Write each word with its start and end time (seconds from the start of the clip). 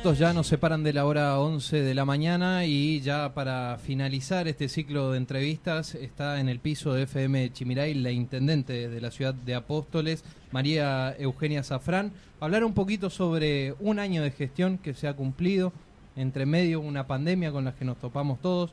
Minutos 0.00 0.18
ya 0.18 0.32
nos 0.32 0.46
separan 0.46 0.82
de 0.82 0.94
la 0.94 1.04
hora 1.04 1.38
11 1.38 1.82
de 1.82 1.94
la 1.94 2.06
mañana 2.06 2.64
y 2.64 3.02
ya 3.02 3.34
para 3.34 3.76
finalizar 3.76 4.48
este 4.48 4.70
ciclo 4.70 5.10
de 5.10 5.18
entrevistas 5.18 5.94
está 5.94 6.40
en 6.40 6.48
el 6.48 6.58
piso 6.58 6.94
de 6.94 7.02
FM 7.02 7.52
Chimiray 7.52 7.92
la 7.92 8.10
intendente 8.10 8.88
de 8.88 9.00
la 9.02 9.10
ciudad 9.10 9.34
de 9.34 9.54
Apóstoles, 9.54 10.24
María 10.52 11.14
Eugenia 11.18 11.62
Zafrán, 11.62 12.12
hablar 12.40 12.64
un 12.64 12.72
poquito 12.72 13.10
sobre 13.10 13.74
un 13.78 13.98
año 13.98 14.22
de 14.22 14.30
gestión 14.30 14.78
que 14.78 14.94
se 14.94 15.06
ha 15.06 15.12
cumplido, 15.12 15.70
entre 16.16 16.46
medio 16.46 16.80
una 16.80 17.06
pandemia 17.06 17.52
con 17.52 17.66
la 17.66 17.74
que 17.74 17.84
nos 17.84 17.98
topamos 17.98 18.40
todos, 18.40 18.72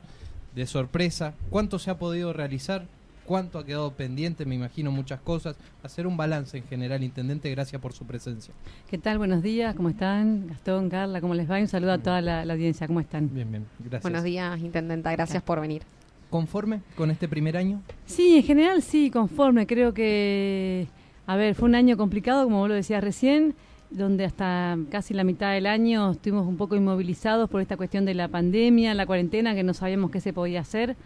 de 0.54 0.66
sorpresa, 0.66 1.34
cuánto 1.50 1.78
se 1.78 1.90
ha 1.90 1.98
podido 1.98 2.32
realizar, 2.32 2.86
cuánto 3.28 3.58
ha 3.58 3.66
quedado 3.66 3.92
pendiente, 3.92 4.46
me 4.46 4.54
imagino 4.54 4.90
muchas 4.90 5.20
cosas, 5.20 5.54
hacer 5.82 6.06
un 6.06 6.16
balance 6.16 6.56
en 6.56 6.64
general, 6.64 7.04
Intendente, 7.04 7.50
gracias 7.50 7.80
por 7.80 7.92
su 7.92 8.06
presencia. 8.06 8.54
¿Qué 8.88 8.96
tal? 8.96 9.18
Buenos 9.18 9.42
días, 9.42 9.74
¿cómo 9.74 9.90
están? 9.90 10.46
Gastón, 10.46 10.88
Carla, 10.88 11.20
¿cómo 11.20 11.34
les 11.34 11.48
va? 11.48 11.58
un 11.58 11.68
saludo 11.68 11.92
a 11.92 11.98
toda 11.98 12.22
la, 12.22 12.40
audiencia, 12.50 12.86
¿cómo 12.86 13.00
están? 13.00 13.28
Bien, 13.34 13.50
bien, 13.50 13.66
gracias. 13.80 14.02
Buenos 14.02 14.24
días, 14.24 14.58
Intendenta, 14.60 15.12
gracias 15.12 15.42
por 15.42 15.60
venir. 15.60 15.82
¿Conforme 16.30 16.80
con 16.96 17.10
este 17.10 17.28
primer 17.28 17.58
año? 17.58 17.82
Sí, 18.06 18.38
en 18.38 18.42
general 18.44 18.80
sí, 18.80 19.10
conforme, 19.10 19.66
creo 19.66 19.92
que, 19.92 20.86
a 21.26 21.36
ver, 21.36 21.54
fue 21.54 21.68
un 21.68 21.74
año 21.74 21.98
complicado, 21.98 22.44
como 22.44 22.60
vos 22.60 22.68
lo 22.70 22.74
decías 22.76 23.04
recién, 23.04 23.54
donde 23.90 24.24
hasta 24.24 24.78
casi 24.90 25.12
la 25.12 25.24
mitad 25.24 25.52
del 25.52 25.66
año 25.66 26.12
estuvimos 26.12 26.46
un 26.46 26.56
poco 26.56 26.76
inmovilizados 26.76 27.50
por 27.50 27.60
esta 27.60 27.76
cuestión 27.76 28.06
de 28.06 28.14
la 28.14 28.28
pandemia, 28.28 28.94
la 28.94 29.04
cuarentena, 29.04 29.54
que 29.54 29.64
no 29.64 29.74
sabíamos 29.74 30.10
qué 30.10 30.22
se 30.22 30.32
podía 30.32 30.60
hacer 30.60 30.96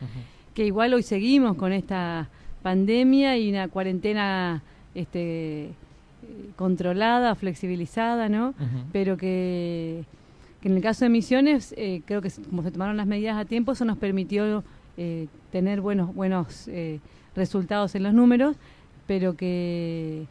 que 0.55 0.67
igual 0.67 0.95
hoy 0.95 1.03
seguimos 1.03 1.57
con 1.57 1.73
esta 1.73 2.29
pandemia 2.63 3.37
y 3.39 3.51
una 3.51 3.69
cuarentena 3.69 4.63
este, 4.95 5.71
controlada, 6.57 7.35
flexibilizada, 7.35 8.29
¿no? 8.29 8.55
Pero 8.93 9.17
que, 9.17 10.05
en 10.63 10.77
el 10.77 10.83
caso 10.83 11.05
de 11.05 11.09
Misiones, 11.09 11.75
eh, 11.77 12.03
creo 12.05 12.23
que 12.23 12.31
como 12.49 12.63
se 12.63 12.71
tomaron 12.71 12.97
las 12.97 13.07
medidas 13.07 13.37
a 13.37 13.45
tiempo, 13.45 13.73
eso 13.73 13.85
nos 13.85 13.99
permitió 13.99 14.63
eh, 14.97 15.27
tener 15.51 15.81
buenos, 15.81 16.15
buenos 16.15 16.69
eh, 16.69 17.01
resultados 17.35 17.95
en 17.95 18.05
los 18.05 18.15
números, 18.15 18.57
pero 19.07 19.35
que, 19.35 20.27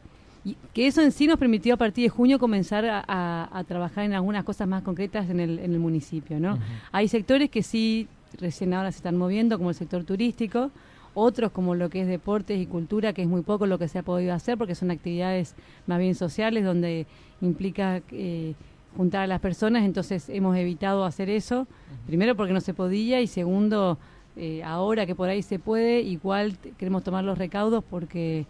que 0.74 0.88
eso 0.88 1.02
en 1.02 1.12
sí 1.12 1.28
nos 1.28 1.38
permitió 1.38 1.74
a 1.74 1.78
partir 1.78 2.06
de 2.06 2.10
junio 2.10 2.40
comenzar 2.40 2.86
a, 2.88 3.64
trabajar 3.68 4.06
en 4.06 4.14
algunas 4.14 4.44
cosas 4.44 4.68
más 4.68 4.84
concretas 4.84 5.30
en 5.30 5.40
el, 5.40 5.60
en 5.60 5.74
el 5.74 5.80
municipio, 5.80 6.40
¿no? 6.40 6.58
Hay 6.92 7.08
sectores 7.08 7.50
que 7.50 7.64
sí 7.64 8.08
recién 8.40 8.74
ahora 8.74 8.92
se 8.92 8.98
están 8.98 9.18
moviendo, 9.18 9.58
como 9.58 9.70
el 9.70 9.76
sector 9.76 10.04
turístico, 10.04 10.72
otros 11.14 11.52
como 11.52 11.76
lo 11.76 11.90
que 11.90 12.02
es 12.02 12.08
deportes 12.08 12.60
y 12.60 12.66
cultura, 12.66 13.14
que 13.14 13.22
es 13.22 13.28
muy 13.28 13.42
poco 13.42 13.66
lo 13.66 13.78
que 13.78 13.88
se 13.88 14.00
ha 14.00 14.04
podido 14.04 14.34
hacer, 14.34 14.58
porque 14.58 14.76
son 14.76 14.92
actividades 14.92 15.56
más 15.88 16.00
bien 16.00 16.16
sociales, 16.16 16.64
donde 16.64 17.06
implica 17.42 18.02
eh, 18.12 18.54
juntar 18.96 19.24
a 19.24 19.28
las 19.28 19.40
personas, 19.40 19.84
entonces 19.84 20.30
hemos 20.30 20.56
evitado 20.58 21.06
hacer 21.06 21.30
eso, 21.30 21.68
primero 22.08 22.36
porque 22.36 22.54
no 22.54 22.62
se 22.62 22.74
podía 22.74 23.22
y 23.22 23.28
segundo, 23.28 23.98
eh, 24.36 24.64
ahora 24.64 25.06
que 25.06 25.16
por 25.16 25.30
ahí 25.30 25.42
se 25.42 25.60
puede, 25.60 26.02
igual 26.02 26.58
queremos 26.78 27.04
tomar 27.04 27.24
los 27.24 27.38
recaudos 27.38 27.84
porque... 27.84 28.46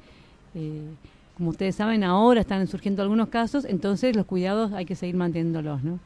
Eh, 0.55 0.81
como 1.35 1.49
ustedes 1.49 1.75
saben, 1.75 2.03
ahora 2.03 2.41
están 2.41 2.65
surgiendo 2.67 3.01
algunos 3.01 3.29
casos, 3.29 3.65
entonces 3.65 4.15
los 4.15 4.25
cuidados 4.25 4.73
hay 4.73 4.85
que 4.85 4.95
seguir 4.95 5.15
manteniéndolos, 5.15 5.83
¿no? 5.83 5.99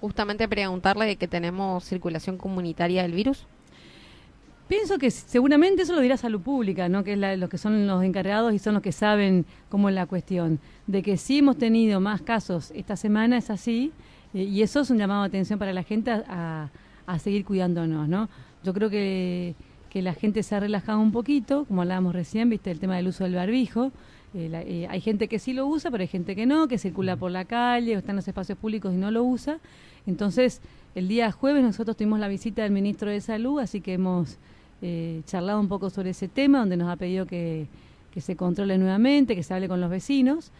Justamente 0.00 0.48
preguntarle 0.48 1.06
de 1.06 1.16
que 1.16 1.28
tenemos 1.28 1.84
circulación 1.84 2.36
comunitaria 2.36 3.02
del 3.02 3.12
virus. 3.12 3.46
Pienso 4.68 4.96
que 4.96 5.10
seguramente 5.10 5.82
eso 5.82 5.94
lo 5.94 6.00
dirá 6.00 6.16
Salud 6.16 6.40
Pública, 6.40 6.88
¿no? 6.88 7.04
que 7.04 7.12
es 7.12 7.38
los 7.38 7.50
que 7.50 7.58
son 7.58 7.86
los 7.86 8.02
encargados 8.02 8.54
y 8.54 8.58
son 8.58 8.72
los 8.72 8.82
que 8.82 8.92
saben 8.92 9.44
cómo 9.68 9.90
es 9.90 9.94
la 9.94 10.06
cuestión. 10.06 10.60
De 10.86 11.02
que 11.02 11.18
sí 11.18 11.40
hemos 11.40 11.58
tenido 11.58 12.00
más 12.00 12.22
casos 12.22 12.70
esta 12.74 12.96
semana, 12.96 13.36
es 13.36 13.50
así, 13.50 13.92
eh, 14.32 14.44
y 14.44 14.62
eso 14.62 14.80
es 14.80 14.88
un 14.88 14.96
llamado 14.96 15.22
de 15.22 15.28
atención 15.28 15.58
para 15.58 15.74
la 15.74 15.82
gente 15.82 16.10
a, 16.10 16.70
a 17.06 17.18
seguir 17.18 17.44
cuidándonos. 17.44 18.08
¿no? 18.08 18.30
Yo 18.64 18.72
creo 18.72 18.88
que, 18.88 19.54
que 19.90 20.00
la 20.00 20.14
gente 20.14 20.42
se 20.42 20.54
ha 20.54 20.60
relajado 20.60 21.00
un 21.00 21.12
poquito, 21.12 21.66
como 21.66 21.82
hablábamos 21.82 22.14
recién, 22.14 22.48
viste 22.48 22.70
el 22.70 22.80
tema 22.80 22.96
del 22.96 23.08
uso 23.08 23.24
del 23.24 23.34
barbijo. 23.34 23.92
Eh, 24.34 24.50
eh, 24.66 24.86
hay 24.88 25.00
gente 25.00 25.28
que 25.28 25.38
sí 25.38 25.52
lo 25.52 25.66
usa, 25.66 25.90
pero 25.90 26.02
hay 26.02 26.08
gente 26.08 26.34
que 26.34 26.46
no, 26.46 26.68
que 26.68 26.78
circula 26.78 27.16
por 27.16 27.30
la 27.30 27.44
calle 27.44 27.96
o 27.96 27.98
está 27.98 28.12
en 28.12 28.16
los 28.16 28.28
espacios 28.28 28.56
públicos 28.56 28.92
y 28.94 28.96
no 28.96 29.10
lo 29.10 29.22
usa. 29.24 29.58
Entonces, 30.06 30.60
el 30.94 31.08
día 31.08 31.30
jueves 31.32 31.62
nosotros 31.62 31.96
tuvimos 31.96 32.18
la 32.18 32.28
visita 32.28 32.62
del 32.62 32.72
ministro 32.72 33.10
de 33.10 33.20
Salud, 33.20 33.60
así 33.60 33.80
que 33.80 33.94
hemos 33.94 34.38
eh, 34.80 35.22
charlado 35.26 35.60
un 35.60 35.68
poco 35.68 35.90
sobre 35.90 36.10
ese 36.10 36.28
tema, 36.28 36.60
donde 36.60 36.76
nos 36.76 36.88
ha 36.88 36.96
pedido 36.96 37.26
que, 37.26 37.66
que 38.12 38.20
se 38.20 38.36
controle 38.36 38.78
nuevamente, 38.78 39.36
que 39.36 39.42
se 39.42 39.54
hable 39.54 39.68
con 39.68 39.80
los 39.80 39.90
vecinos. 39.90 40.50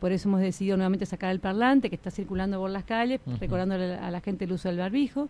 Por 0.00 0.12
eso 0.12 0.28
hemos 0.28 0.40
decidido 0.40 0.76
nuevamente 0.76 1.06
sacar 1.06 1.30
el 1.30 1.40
parlante 1.40 1.88
que 1.88 1.94
está 1.96 2.10
circulando 2.10 2.58
por 2.58 2.70
las 2.70 2.84
calles, 2.84 3.20
recordándole 3.40 3.94
a 3.94 4.10
la 4.10 4.20
gente 4.20 4.44
el 4.44 4.52
uso 4.52 4.68
del 4.68 4.78
barbijo. 4.78 5.28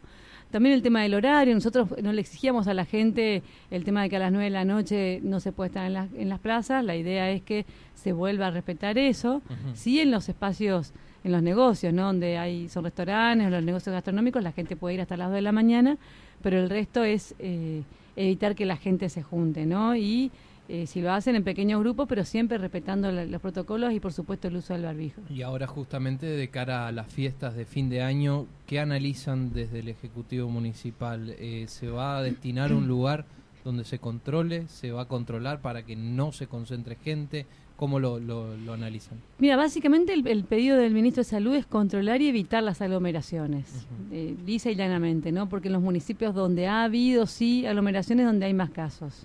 También 0.51 0.75
el 0.75 0.83
tema 0.83 1.03
del 1.03 1.13
horario, 1.13 1.55
nosotros 1.55 1.89
no 2.03 2.13
le 2.13 2.23
exigíamos 2.23 2.67
a 2.69 2.75
la 2.75 2.87
gente 2.87 3.43
el 3.71 3.85
tema 3.85 4.03
de 4.03 4.09
que 4.09 4.17
a 4.17 4.21
las 4.21 4.33
9 4.33 4.45
de 4.45 4.51
la 4.51 4.65
noche 4.65 5.21
no 5.23 5.41
se 5.41 5.53
puede 5.53 5.69
estar 5.69 5.91
en, 5.91 6.09
en 6.19 6.29
las 6.31 6.39
plazas, 6.39 6.83
la 6.83 6.97
idea 6.97 7.31
es 7.31 7.43
que 7.43 7.67
se 7.95 8.13
vuelva 8.13 8.47
a 8.47 8.51
respetar 8.51 8.97
eso, 8.97 9.43
sí 9.75 10.01
en 10.01 10.11
los 10.11 10.29
espacios, 10.31 10.93
en 11.25 11.33
los 11.33 11.43
negocios, 11.43 11.93
¿no? 11.93 12.05
donde 12.05 12.39
hay 12.39 12.69
son 12.71 12.85
restaurantes, 12.85 13.51
los 13.51 13.63
negocios 13.63 13.93
gastronómicos, 13.93 14.43
la 14.43 14.53
gente 14.53 14.77
puede 14.77 14.95
ir 14.95 15.01
hasta 15.03 15.19
las 15.19 15.29
2 15.29 15.35
de 15.35 15.43
la 15.43 15.53
mañana, 15.53 15.99
pero 16.41 16.59
el 16.59 16.71
resto 16.71 17.05
es 17.05 17.35
eh, 17.39 17.83
evitar 18.17 18.55
que 18.55 18.65
la 18.65 18.77
gente 18.77 19.09
se 19.11 19.23
junte, 19.23 19.67
¿no? 19.67 19.97
Y 19.97 20.31
eh, 20.71 20.87
si 20.87 21.01
lo 21.01 21.13
hacen 21.13 21.35
en 21.35 21.45
pequeños 21.45 21.81
grupos, 21.81 22.07
pero 22.07 22.25
siempre 22.25 22.59
respetando 22.59 23.11
los 23.11 23.41
protocolos 23.41 23.95
y 23.95 24.01
por 24.01 24.13
supuesto 24.13 24.49
el 24.49 24.57
uso 24.57 24.75
del 24.75 24.83
barbijo. 24.83 25.23
Y 25.31 25.41
ahora 25.41 25.67
justamente 25.67 26.27
de 26.27 26.49
cara 26.49 26.87
a 26.87 26.93
las 26.93 27.11
fiestas 27.11 27.57
de 27.57 27.65
fin 27.65 27.89
de 27.89 28.03
año, 28.03 28.47
¿qué 28.67 28.79
analizan 28.79 29.55
desde 29.55 29.79
el 29.79 29.89
Ejecutivo 29.89 30.51
Municipal? 30.51 31.35
Eh, 31.39 31.65
¿Se 31.69 31.89
va 31.89 32.19
a 32.19 32.23
destinar 32.23 32.75
un 32.75 32.87
lugar 32.87 33.25
donde 33.65 33.85
se 33.85 33.99
controle? 33.99 34.69
¿Se 34.69 34.93
va 34.93 35.03
a 35.03 35.05
controlar 35.07 35.63
para 35.63 35.85
que 35.85 35.97
no 35.97 36.33
se 36.33 36.49
concentre 36.49 36.97
gente? 36.97 37.47
¿Cómo 37.77 37.99
lo, 37.99 38.19
lo, 38.19 38.73
analizan? 38.73 39.19
Mira, 39.39 39.57
básicamente 39.57 40.13
el, 40.13 40.45
pedido 40.45 40.77
del 40.77 40.93
ministro 40.93 41.23
de 41.23 41.31
Salud 41.31 41.55
es 41.55 41.65
controlar 41.65 42.21
y 42.21 42.29
evitar 42.29 42.63
las 42.63 42.83
aglomeraciones, 42.83 43.87
uh 44.11 44.15
y 44.15 44.59
llanamente, 44.75 45.31
¿no? 45.31 45.49
Porque 45.49 45.69
en 45.69 45.75
los 45.75 45.83
municipios 45.83 46.35
donde 46.35 46.67
ha 46.67 46.83
habido, 46.83 47.27
sí, 47.27 47.65
aglomeraciones 47.67 48.27
donde 48.27 48.47
hay 48.47 48.55
más 48.55 48.71
casos. 48.71 49.25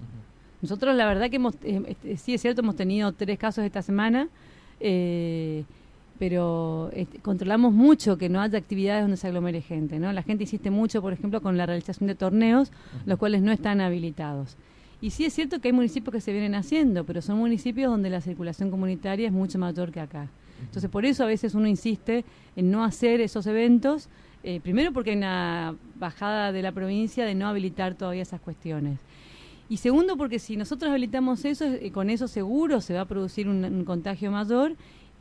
Nosotros 0.63 0.95
la 0.95 1.05
verdad 1.05 1.29
que 1.29 1.35
hemos, 1.35 1.55
eh, 1.61 1.81
este, 1.87 2.15
sí 2.15 2.33
es 2.33 2.41
cierto, 2.41 2.61
hemos 2.61 2.77
tenido 2.77 3.11
tres 3.11 3.37
casos 3.37 3.65
esta 3.65 3.81
semana, 3.81 4.29
eh, 4.79 5.65
pero 6.17 6.89
este, 6.93 7.19
controlamos 7.19 7.73
mucho 7.73 8.17
que 8.17 8.29
no 8.29 8.39
haya 8.39 8.59
actividades 8.59 9.03
donde 9.03 9.17
se 9.17 9.27
aglomere 9.27 9.59
gente. 9.59 9.99
¿no? 9.99 10.13
La 10.13 10.23
gente 10.23 10.45
insiste 10.45 10.71
mucho, 10.71 11.01
por 11.01 11.11
ejemplo, 11.11 11.41
con 11.41 11.57
la 11.57 11.65
realización 11.65 12.07
de 12.07 12.15
torneos, 12.15 12.71
los 13.05 13.19
cuales 13.19 13.41
no 13.41 13.51
están 13.51 13.81
habilitados. 13.81 14.55
Y 15.01 15.09
sí 15.09 15.25
es 15.25 15.33
cierto 15.33 15.59
que 15.59 15.67
hay 15.67 15.73
municipios 15.73 16.13
que 16.13 16.21
se 16.21 16.31
vienen 16.31 16.55
haciendo, 16.55 17.03
pero 17.03 17.21
son 17.21 17.39
municipios 17.39 17.91
donde 17.91 18.09
la 18.09 18.21
circulación 18.21 18.71
comunitaria 18.71 19.27
es 19.27 19.33
mucho 19.33 19.59
mayor 19.59 19.91
que 19.91 19.99
acá. 19.99 20.29
Entonces, 20.61 20.89
por 20.89 21.03
eso 21.05 21.25
a 21.25 21.27
veces 21.27 21.55
uno 21.55 21.67
insiste 21.67 22.23
en 22.55 22.71
no 22.71 22.85
hacer 22.85 23.19
esos 23.19 23.45
eventos, 23.47 24.07
eh, 24.43 24.61
primero 24.63 24.93
porque 24.93 25.09
hay 25.09 25.17
una 25.17 25.75
bajada 25.99 26.53
de 26.53 26.61
la 26.61 26.71
provincia 26.71 27.25
de 27.25 27.35
no 27.35 27.49
habilitar 27.49 27.95
todavía 27.95 28.21
esas 28.21 28.39
cuestiones. 28.39 28.97
Y 29.69 29.77
segundo, 29.77 30.17
porque 30.17 30.39
si 30.39 30.57
nosotros 30.57 30.89
habilitamos 30.89 31.45
eso, 31.45 31.65
eh, 31.65 31.91
con 31.91 32.09
eso 32.09 32.27
seguro 32.27 32.81
se 32.81 32.93
va 32.93 33.01
a 33.01 33.05
producir 33.05 33.47
un, 33.47 33.85
contagio 33.85 34.31
mayor 34.31 34.75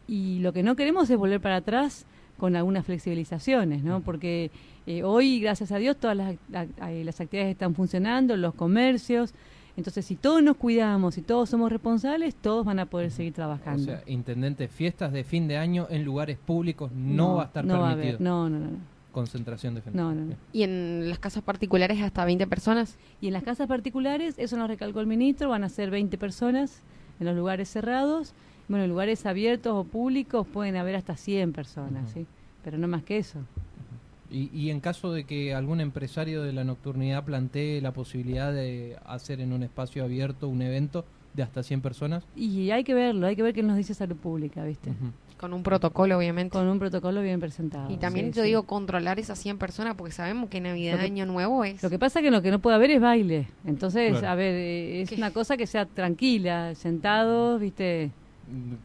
y 0.08 0.40
lo 0.40 0.52
que 0.52 0.62
no 0.62 0.76
queremos 0.76 1.08
es 1.10 1.16
volver 1.16 1.40
para 1.40 1.56
atrás 1.56 2.06
con 2.38 2.56
algunas 2.56 2.84
flexibilizaciones, 2.84 3.84
¿no? 3.84 4.00
Porque 4.00 4.50
eh, 4.86 5.04
hoy, 5.04 5.40
gracias 5.40 5.70
a 5.70 5.78
Dios, 5.78 5.96
todas 5.96 6.16
las, 6.16 6.36
las 6.48 7.20
actividades 7.20 7.52
están 7.52 7.74
funcionando, 7.74 8.36
los 8.36 8.54
comercios. 8.54 9.32
Entonces, 9.76 10.04
si 10.04 10.16
todos 10.16 10.42
nos 10.42 10.56
cuidamos, 10.56 11.16
y 11.16 11.22
todos 11.22 11.48
somos 11.48 11.70
responsables, 11.70 12.34
todos 12.34 12.66
van 12.66 12.78
a 12.78 12.86
poder 12.86 13.10
seguir 13.10 13.32
trabajando. 13.32 13.82
O 13.82 13.96
sea, 13.96 14.02
intendente, 14.06 14.68
fiestas 14.68 15.12
de 15.12 15.24
fin 15.24 15.48
de 15.48 15.56
año 15.56 15.86
en 15.88 16.04
lugares 16.04 16.36
públicos 16.36 16.90
no, 16.92 17.36
va 17.36 17.44
a 17.44 17.46
estar 17.46 17.66
permitido. 17.66 18.18
no, 18.18 18.50
no, 18.50 18.58
no 18.58 18.92
concentración 19.12 19.74
de 19.74 19.82
gente. 19.82 19.96
No, 19.96 20.14
no, 20.14 20.24
no. 20.24 20.34
¿Y 20.52 20.64
en 20.64 21.08
las 21.08 21.18
casas 21.18 21.42
particulares 21.42 22.00
hasta 22.02 22.24
20 22.24 22.46
personas? 22.46 22.96
Y 23.20 23.28
en 23.28 23.34
las 23.34 23.42
casas 23.42 23.68
particulares, 23.68 24.34
eso 24.38 24.56
nos 24.56 24.68
recalcó 24.68 25.00
el 25.00 25.06
ministro, 25.06 25.50
van 25.50 25.64
a 25.64 25.68
ser 25.68 25.90
20 25.90 26.18
personas 26.18 26.80
en 27.20 27.26
los 27.26 27.36
lugares 27.36 27.68
cerrados. 27.68 28.34
Bueno, 28.68 28.84
en 28.84 28.90
lugares 28.90 29.26
abiertos 29.26 29.72
o 29.74 29.84
públicos 29.84 30.46
pueden 30.46 30.76
haber 30.76 30.96
hasta 30.96 31.16
100 31.16 31.52
personas, 31.52 32.10
¿sí? 32.10 32.26
Pero 32.64 32.78
no 32.78 32.88
más 32.88 33.02
que 33.02 33.18
eso. 33.18 33.38
Y, 34.30 34.50
y, 34.54 34.70
en 34.70 34.80
caso 34.80 35.12
de 35.12 35.24
que 35.24 35.54
algún 35.54 35.80
empresario 35.80 36.42
de 36.42 36.54
la 36.54 36.64
nocturnidad 36.64 37.22
plantee 37.22 37.82
la 37.82 37.92
posibilidad 37.92 38.50
de 38.50 38.96
hacer 39.04 39.40
en 39.40 39.52
un 39.52 39.62
espacio 39.62 40.04
abierto 40.04 40.48
un 40.48 40.62
evento 40.62 41.04
de 41.34 41.42
hasta 41.42 41.62
100 41.62 41.80
personas? 41.80 42.24
Y 42.36 42.70
hay 42.70 42.84
que 42.84 42.94
verlo, 42.94 43.26
hay 43.26 43.36
que 43.36 43.42
ver 43.42 43.54
qué 43.54 43.62
nos 43.62 43.76
dice 43.76 43.94
Salud 43.94 44.16
Pública, 44.16 44.64
¿viste? 44.64 44.92
Con 45.42 45.54
un 45.54 45.64
protocolo, 45.64 46.16
obviamente. 46.16 46.52
Con 46.56 46.68
un 46.68 46.78
protocolo 46.78 47.20
bien 47.20 47.40
presentado. 47.40 47.90
Y 47.90 47.96
también 47.96 48.32
yo 48.32 48.44
digo 48.44 48.62
controlar 48.62 49.18
esas 49.18 49.40
100 49.40 49.58
personas 49.58 49.96
porque 49.96 50.12
sabemos 50.12 50.48
que 50.48 50.60
Navidad, 50.60 51.00
Año 51.00 51.26
Nuevo 51.26 51.64
es... 51.64 51.82
Lo 51.82 51.90
que 51.90 51.98
pasa 51.98 52.20
es 52.20 52.24
que 52.24 52.30
lo 52.30 52.42
que 52.42 52.52
no 52.52 52.60
puede 52.60 52.76
haber 52.76 52.92
es 52.92 53.00
baile. 53.00 53.48
Entonces, 53.66 54.22
a 54.22 54.36
ver, 54.36 54.54
eh, 54.54 55.02
es 55.02 55.10
una 55.10 55.32
cosa 55.32 55.56
que 55.56 55.66
sea 55.66 55.84
tranquila, 55.84 56.76
sentados, 56.76 57.60
¿viste? 57.60 58.12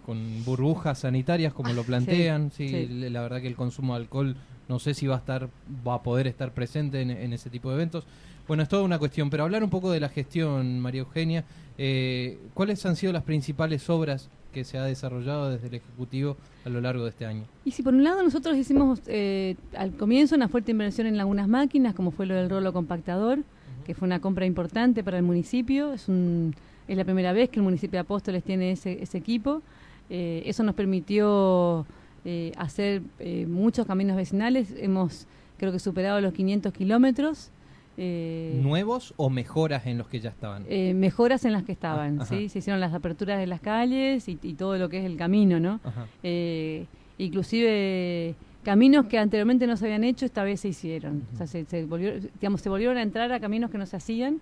con 0.04 0.46
burbujas 0.46 0.98
sanitarias 0.98 1.54
como 1.54 1.74
lo 1.74 1.84
plantean. 1.84 2.50
Sí, 2.50 2.70
sí. 2.70 2.88
la 2.88 3.22
verdad 3.22 3.40
que 3.40 3.48
el 3.48 3.56
consumo 3.56 3.94
de 3.94 4.02
alcohol 4.02 4.36
no 4.68 4.80
sé 4.80 4.96
si 4.96 5.06
va 5.06 5.16
a 5.16 5.20
estar 5.20 5.50
va 5.88 5.96
a 5.96 6.02
poder 6.02 6.26
estar 6.26 6.54
presente 6.54 7.02
en, 7.02 7.12
en 7.12 7.34
ese 7.34 7.52
tipo 7.52 7.70
de 7.70 7.76
eventos. 7.76 8.08
Bueno, 8.48 8.64
es 8.64 8.70
toda 8.70 8.82
una 8.82 8.98
cuestión, 8.98 9.30
pero 9.30 9.44
hablar 9.44 9.64
un 9.64 9.70
poco 9.70 9.92
de 9.92 10.00
la 10.00 10.10
gestión, 10.10 10.80
María 10.80 11.02
Eugenia. 11.02 11.44
Eh, 11.78 12.40
¿Cuáles 12.56 12.84
han 12.88 12.96
sido 12.96 13.14
las 13.14 13.24
principales 13.24 13.88
obras 13.92 14.30
que 14.52 14.64
se 14.64 14.78
ha 14.78 14.84
desarrollado 14.84 15.50
desde 15.50 15.68
el 15.68 15.76
Ejecutivo 15.76 16.38
a 16.66 16.70
lo 16.70 16.82
largo 16.82 17.04
de 17.04 17.10
este 17.10 17.26
año? 17.26 17.44
Y 17.66 17.72
si 17.72 17.84
por 17.84 17.94
un 17.94 18.04
lado 18.04 18.24
nosotros 18.24 18.58
hicimos 18.58 19.02
eh, 19.08 19.56
al 19.76 19.94
comienzo 19.94 20.36
una 20.36 20.48
fuerte 20.48 20.72
inversión 20.72 21.08
en 21.08 21.20
algunas 21.20 21.48
máquinas, 21.48 21.94
como 21.94 22.12
fue 22.12 22.26
lo 22.26 22.36
del 22.36 22.50
rolo 22.50 22.74
compactador, 22.74 23.40
que 23.86 23.94
fue 23.94 24.06
una 24.06 24.20
compra 24.20 24.46
importante 24.46 25.04
para 25.04 25.18
el 25.18 25.24
municipio, 25.24 25.94
es, 25.94 26.10
un, 26.10 26.54
es 26.88 26.98
la 26.98 27.06
primera 27.06 27.32
vez 27.34 27.50
que 27.50 27.60
el 27.60 27.64
municipio 27.64 27.98
de 27.98 28.02
Apóstoles 28.02 28.44
tiene 28.44 28.72
ese, 28.72 29.02
ese 29.02 29.18
equipo. 29.18 29.62
Eh, 30.10 30.44
eso 30.46 30.64
nos 30.64 30.76
permitió 30.76 31.86
eh, 32.26 32.52
hacer 32.58 33.02
eh, 33.20 33.46
muchos 33.48 33.86
caminos 33.86 34.18
vecinales, 34.18 34.74
hemos 34.78 35.28
creo 35.58 35.72
que 35.72 35.80
superado 35.80 36.20
los 36.22 36.34
500 36.34 36.74
kilómetros. 36.74 37.52
Eh, 38.00 38.60
¿Nuevos 38.64 39.14
o 39.18 39.30
mejoras 39.30 39.88
en 39.88 39.98
los 39.98 40.08
que 40.08 40.20
ya 40.20 40.30
estaban? 40.30 40.66
Eh, 40.70 40.94
mejoras 40.94 41.44
en 41.46 41.54
las 41.54 41.64
que 41.64 41.72
estaban, 41.72 42.20
Ah, 42.20 42.24
ajá. 42.24 42.36
¿sí? 42.36 42.48
Se 42.50 42.60
hicieron 42.60 42.80
las 42.80 42.94
aperturas 42.94 43.40
de 43.40 43.48
las 43.48 43.60
calles 43.60 44.28
y, 44.30 44.38
y 44.44 44.54
todo 44.54 44.78
lo 44.78 44.88
que 44.90 45.00
es 45.00 45.06
el 45.06 45.18
camino, 45.18 45.60
¿no? 45.60 45.80
Eh, 46.24 46.86
inclusive 47.18 48.36
caminos 48.64 49.06
que 49.06 49.18
anteriormente 49.18 49.66
no 49.66 49.78
se 49.78 49.86
habían 49.86 50.04
hecho, 50.04 50.26
esta 50.26 50.44
vez 50.44 50.60
se 50.60 50.68
hicieron. 50.70 51.24
O 51.34 51.38
sea, 51.38 51.48
se, 51.48 51.66
se 51.66 51.86
volvió- 51.86 52.14
digamos, 52.40 52.62
se 52.62 52.70
volvieron 52.70 52.98
a 52.98 53.02
entrar 53.02 53.32
a 53.32 53.40
caminos 53.40 53.72
que 53.72 53.78
no 53.78 53.86
se 53.86 53.96
hacían. 53.96 54.42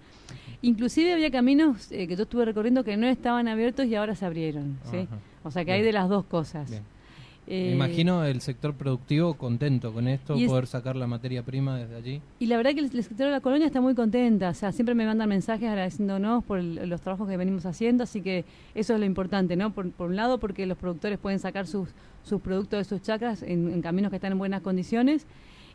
Inclusive 0.62 1.14
había 1.14 1.30
caminos 1.30 1.92
eh, 1.92 2.08
que 2.08 2.16
yo 2.16 2.24
estuve 2.24 2.44
recorriendo 2.46 2.84
que 2.84 2.98
no 2.98 3.06
estaban 3.08 3.48
abiertos 3.48 3.86
y 3.86 3.96
ahora 3.96 4.16
se 4.16 4.26
abrieron, 4.26 4.78
¿sí? 4.90 5.08
O 5.44 5.52
sea 5.52 5.64
que 5.64 5.72
hay 5.74 5.84
de 5.84 5.92
las 5.94 6.10
dos 6.10 6.26
cosas. 6.26 6.70
Bien. 6.72 6.84
Eh, 7.48 7.68
Me 7.70 7.76
imagino 7.76 8.24
el 8.26 8.42
sector 8.42 8.74
productivo 8.74 9.36
contento 9.36 9.94
con 9.94 10.08
esto, 10.08 10.34
es- 10.36 10.48
poder 10.48 10.66
sacar 10.68 10.96
la 10.96 11.06
materia 11.06 11.44
prima 11.44 11.78
desde 11.78 11.96
allí. 11.96 12.22
Y 12.40 12.48
la 12.48 12.58
verdad 12.58 12.74
que 12.74 12.80
el, 12.80 12.86
el 12.86 13.04
secretario 13.04 13.28
de 13.28 13.32
la 13.38 13.42
colonia 13.42 13.68
está 13.68 13.82
muy 13.82 13.94
contenta, 13.94 14.50
o 14.50 14.54
sea, 14.54 14.72
siempre 14.72 14.96
me 14.96 15.06
mandan 15.06 15.30
mensajes 15.30 15.70
agradeciéndonos 15.70 16.44
por 16.44 16.58
el- 16.60 16.90
los 16.90 17.02
trabajos 17.02 17.30
que 17.30 17.38
venimos 17.38 17.66
haciendo, 17.66 18.04
así 18.04 18.22
que 18.22 18.46
eso 18.74 18.94
es 18.96 19.00
lo 19.00 19.06
importante, 19.06 19.56
¿no? 19.56 19.72
Por, 19.74 19.92
por 19.92 20.10
un 20.10 20.16
lado, 20.16 20.40
porque 20.40 20.66
los 20.66 20.78
productores 20.78 21.20
pueden 21.20 21.40
sacar 21.40 21.68
sus, 21.68 21.90
sus 22.24 22.42
productos 22.42 22.80
de 22.80 22.84
sus 22.86 23.02
chacras 23.04 23.44
en, 23.44 23.72
en 23.72 23.82
caminos 23.82 24.10
que 24.10 24.16
están 24.16 24.32
en 24.32 24.38
buenas 24.40 24.62
condiciones. 24.62 25.26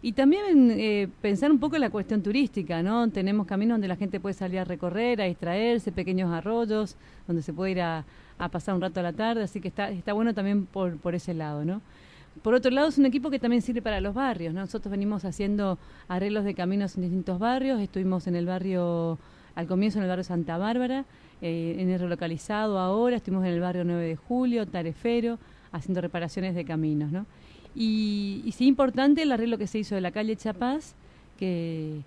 Y 0.03 0.13
también 0.13 0.71
eh, 0.71 1.09
pensar 1.21 1.53
un 1.53 1.59
poco 1.61 1.75
en 1.77 1.83
la 1.83 1.91
cuestión 1.91 2.23
turística, 2.23 2.83
¿no? 2.83 3.11
Tenemos 3.11 3.47
caminos 3.47 3.75
donde 3.75 3.87
la 3.87 3.97
gente 3.97 4.19
puede 4.19 4.33
salir 4.33 4.59
a 4.59 4.65
recorrer, 4.65 5.21
a 5.21 5.27
distraerse, 5.27 5.93
pequeños 5.93 6.33
arroyos, 6.33 6.97
donde 7.27 7.43
se 7.43 7.53
puede 7.53 7.73
ir 7.73 7.81
a, 7.83 8.05
a 8.41 8.49
pasar 8.49 8.75
un 8.75 8.81
rato 8.81 9.03
la 9.03 9.13
tarde, 9.13 9.43
así 9.43 9.61
que 9.61 9.69
está, 9.69 9.91
está 9.91 10.13
bueno 10.15 10.35
también 10.35 10.67
por, 10.67 10.97
por 10.97 11.15
ese 11.15 11.35
lado, 11.35 11.65
¿no? 11.65 11.83
Por 12.43 12.55
otro 12.55 12.71
lado, 12.71 12.89
es 12.89 12.97
un 12.97 13.05
equipo 13.05 13.29
que 13.29 13.39
también 13.39 13.61
sirve 13.61 13.83
para 13.83 14.01
los 14.01 14.15
barrios. 14.15 14.55
¿no? 14.55 14.61
Nosotros 14.61 14.91
venimos 14.91 15.25
haciendo 15.25 15.79
arreglos 16.09 16.45
de 16.45 16.55
caminos 16.55 16.97
en 16.97 17.03
distintos 17.03 17.39
barrios. 17.39 17.81
Estuvimos 17.81 18.27
en 18.29 18.37
el 18.37 18.47
barrio, 18.47 19.19
al 19.57 19.67
comienzo 19.67 19.99
en 19.99 20.05
el 20.05 20.09
barrio 20.09 20.25
Santa 20.25 20.57
Bárbara, 20.57 21.05
eh, 21.43 21.77
en 21.79 21.91
el 21.91 21.99
relocalizado 21.99 22.79
ahora. 22.79 23.17
Estuvimos 23.17 23.45
en 23.45 23.53
el 23.53 23.61
barrio 23.61 23.85
9 23.85 24.07
de 24.07 24.17
Julio, 24.17 24.65
Tarefero, 24.65 25.39
haciendo 25.73 26.01
reparaciones 26.01 26.55
de 26.55 26.65
caminos. 26.65 27.13
¿no? 27.13 27.27
Y, 27.75 28.43
y 28.47 28.53
sí, 28.53 28.67
importante 28.67 29.23
el 29.23 29.33
arreglo 29.33 29.59
que 29.59 29.67
se 29.67 29.81
hizo 29.81 29.97
de 29.97 30.01
la 30.01 30.13
calle 30.13 30.37
Chapaz, 30.37 30.95
que 31.37 32.01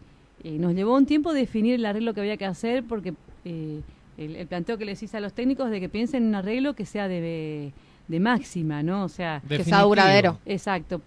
eh, 0.44 0.58
nos 0.58 0.74
llevó 0.74 0.96
un 0.96 1.06
tiempo 1.06 1.34
definir 1.34 1.76
el 1.76 1.86
arreglo 1.86 2.14
que 2.14 2.22
había 2.22 2.38
que 2.38 2.46
hacer, 2.46 2.84
porque 2.84 3.14
eh, 3.46 3.82
el, 4.18 4.36
el 4.36 4.48
planteo 4.48 4.78
que 4.78 4.86
les 4.86 5.02
hice 5.02 5.18
a 5.18 5.20
los 5.20 5.34
técnicos 5.34 5.70
de 5.70 5.80
que 5.80 5.90
piensen 5.90 6.24
en 6.24 6.30
un 6.30 6.36
arreglo 6.36 6.74
que 6.74 6.86
sea 6.86 7.08
de, 7.08 7.72
de 8.08 8.20
máxima, 8.20 8.84
¿no? 8.84 9.04
O 9.04 9.10
sea, 9.10 9.42
Que 9.48 9.64
sea 9.64 9.82
duradero. 9.82 10.38
Exacto. 10.46 11.02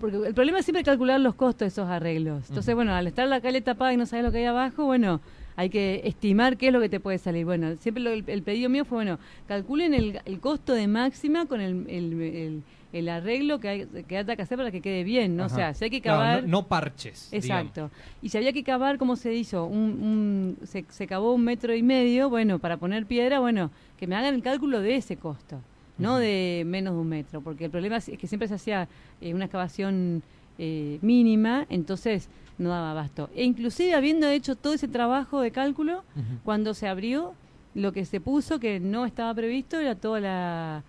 Porque 0.00 0.16
el 0.26 0.34
problema 0.34 0.58
es 0.58 0.64
siempre 0.64 0.82
calcular 0.82 1.20
los 1.20 1.34
costos 1.34 1.60
de 1.60 1.66
esos 1.68 1.88
arreglos. 1.88 2.44
Entonces, 2.48 2.74
bueno, 2.74 2.92
al 2.94 3.06
estar 3.06 3.26
la 3.28 3.40
calle 3.40 3.60
tapada 3.60 3.92
y 3.92 3.96
no 3.96 4.06
sabes 4.06 4.24
lo 4.24 4.32
que 4.32 4.38
hay 4.38 4.44
abajo, 4.44 4.84
bueno, 4.84 5.20
hay 5.56 5.70
que 5.70 6.00
estimar 6.04 6.56
qué 6.56 6.68
es 6.68 6.72
lo 6.72 6.80
que 6.80 6.88
te 6.88 7.00
puede 7.00 7.18
salir. 7.18 7.44
Bueno, 7.44 7.76
siempre 7.76 8.02
lo- 8.02 8.10
el, 8.10 8.24
el 8.26 8.42
pedido 8.42 8.68
mío 8.68 8.84
fue, 8.84 8.98
bueno, 8.98 9.18
calculen 9.46 9.94
el, 9.94 10.20
el 10.24 10.40
costo 10.40 10.72
de 10.74 10.86
máxima 10.88 11.46
con 11.46 11.60
el, 11.60 11.86
el, 11.88 12.20
el- 12.20 12.62
el 12.92 13.08
arreglo 13.08 13.58
que 13.58 13.68
hay 13.68 13.86
que, 14.06 14.18
haya 14.18 14.36
que 14.36 14.42
hacer 14.42 14.56
para 14.56 14.70
que 14.70 14.80
quede 14.80 15.02
bien, 15.02 15.36
¿no? 15.36 15.46
O 15.46 15.48
sea, 15.48 15.74
si 15.74 15.82
hay 15.84 15.90
que 15.90 16.00
Claro, 16.00 16.18
cavar... 16.20 16.42
no, 16.42 16.48
no 16.48 16.68
parches. 16.68 17.32
Exacto. 17.32 17.90
Y 18.22 18.28
si 18.28 18.38
había 18.38 18.52
que 18.52 18.62
cavar, 18.62 18.98
¿cómo 18.98 19.16
se 19.16 19.34
hizo? 19.34 19.64
Un, 19.66 20.56
un- 20.60 20.66
se, 20.66 20.84
se 20.88 21.06
cavó 21.08 21.34
un 21.34 21.42
metro 21.42 21.74
y 21.74 21.82
medio, 21.82 22.30
bueno, 22.30 22.60
para 22.60 22.76
poner 22.76 23.04
piedra, 23.06 23.40
bueno, 23.40 23.72
que 23.98 24.06
me 24.06 24.14
hagan 24.14 24.34
el 24.36 24.42
cálculo 24.42 24.80
de 24.80 24.94
ese 24.94 25.16
costo, 25.16 25.60
no 25.98 26.18
de 26.18 26.62
menos 26.66 26.94
de 26.94 27.00
un 27.00 27.08
metro, 27.08 27.40
porque 27.40 27.64
el 27.64 27.70
problema 27.72 27.96
es 27.96 28.06
que 28.16 28.26
siempre 28.28 28.46
se 28.46 28.54
hacía 28.54 28.86
eh, 29.20 29.34
una 29.34 29.46
excavación 29.46 30.22
eh, 30.58 30.98
mínima, 31.02 31.66
entonces 31.70 32.28
no 32.58 32.68
daba 32.70 32.92
abasto. 32.92 33.30
E 33.34 33.44
inclusive 33.44 33.94
habiendo 33.94 34.28
hecho 34.28 34.54
todo 34.56 34.74
ese 34.74 34.88
trabajo 34.88 35.40
de 35.40 35.50
cálculo, 35.50 36.04
cuando 36.44 36.74
se 36.74 36.86
abrió, 36.88 37.34
lo 37.74 37.92
que 37.92 38.04
se 38.04 38.20
puso 38.20 38.60
que 38.60 38.78
no 38.80 39.04
estaba 39.06 39.34
previsto 39.34 39.78
era 39.78 39.94
toda 39.96 40.20
la 40.20 40.82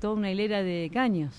toda 0.00 0.14
una 0.14 0.32
hilera 0.32 0.62
de 0.64 0.90
caños, 0.92 1.32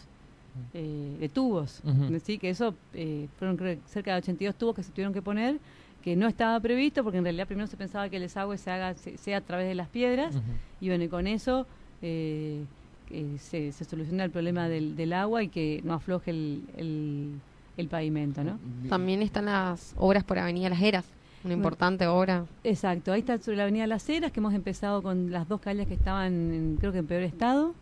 eh, 0.74 1.18
de 1.19 1.27
tubos. 1.30 1.81
Ujú. 1.83 2.15
Así 2.15 2.38
que 2.38 2.50
eso 2.50 2.74
eh, 2.94 3.27
fueron 3.38 3.57
creo, 3.57 3.77
cerca 3.88 4.12
de 4.13 4.19
82 4.19 4.56
tubos 4.56 4.75
que 4.75 4.83
se 4.83 4.91
tuvieron 4.91 5.13
que 5.13 5.21
poner, 5.21 5.59
que 6.01 6.15
no 6.15 6.27
estaba 6.27 6.57
previsto, 6.62 7.03
porque 7.03 7.18
en 7.18 7.25
realidad 7.25 7.45
primero 7.47 7.68
se 7.68 7.75
pensaba 7.75 8.07
que 8.07 8.15
el 8.18 8.21
desagüe 8.24 8.57
se 8.57 8.71
haga 8.71 8.94
se- 8.94 9.18
sea 9.18 9.38
a 9.39 9.41
través 9.41 9.68
de 9.68 9.75
las 9.75 9.89
piedras, 9.89 10.35
y 10.80 10.88
bueno, 10.88 11.03
y 11.03 11.07
con 11.09 11.27
eso 11.27 11.65
eh, 12.01 12.63
eh, 13.12 13.35
se, 13.39 13.74
se 13.74 13.83
soluciona 13.83 14.24
el 14.24 14.31
problema 14.31 14.69
del, 14.69 14.95
del 14.95 15.12
agua 15.13 15.44
y 15.44 15.50
que 15.50 15.81
no 15.83 15.94
afloje 15.94 16.31
el, 16.31 16.62
el, 16.77 17.31
el 17.78 17.88
pavimento, 17.88 18.44
¿no? 18.44 18.60
También 18.90 19.22
están 19.22 19.46
las 19.46 19.94
obras 19.98 20.24
por 20.24 20.38
Avenida 20.40 20.70
Las 20.70 20.81
Heras, 20.81 21.06
una 21.44 21.54
Bueno. 21.56 21.56
importante 21.58 22.08
obra. 22.08 22.46
Exacto, 22.64 23.12
ahí 23.12 23.20
está 23.22 23.38
sobre 23.40 23.57
la 23.57 23.64
Avenida 23.64 23.88
Las 23.88 24.07
Heras, 24.09 24.31
que 24.31 24.40
hemos 24.40 24.54
empezado 24.54 25.02
con 25.02 25.31
las 25.31 25.47
dos 25.47 25.59
calles 25.62 25.88
que 25.88 25.94
estaban, 25.95 26.31
en- 26.54 26.78
creo 26.80 26.92
que 26.92 27.00
en 27.00 27.07
peor 27.07 27.24
estado. 27.24 27.74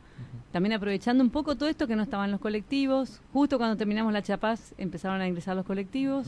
También 0.51 0.73
aprovechando 0.73 1.23
un 1.23 1.29
poco 1.29 1.55
todo 1.55 1.67
esto 1.69 1.87
que 1.87 1.95
no 1.95 2.03
estaban 2.03 2.29
los 2.31 2.39
colectivos. 2.39 3.21
Justo 3.33 3.57
cuando 3.57 3.75
terminamos 3.77 4.13
la 4.13 4.21
Chapaz 4.21 4.73
empezaron 4.77 5.19
a 5.21 5.27
ingresar 5.27 5.55
los 5.55 5.65
colectivos. 5.65 6.27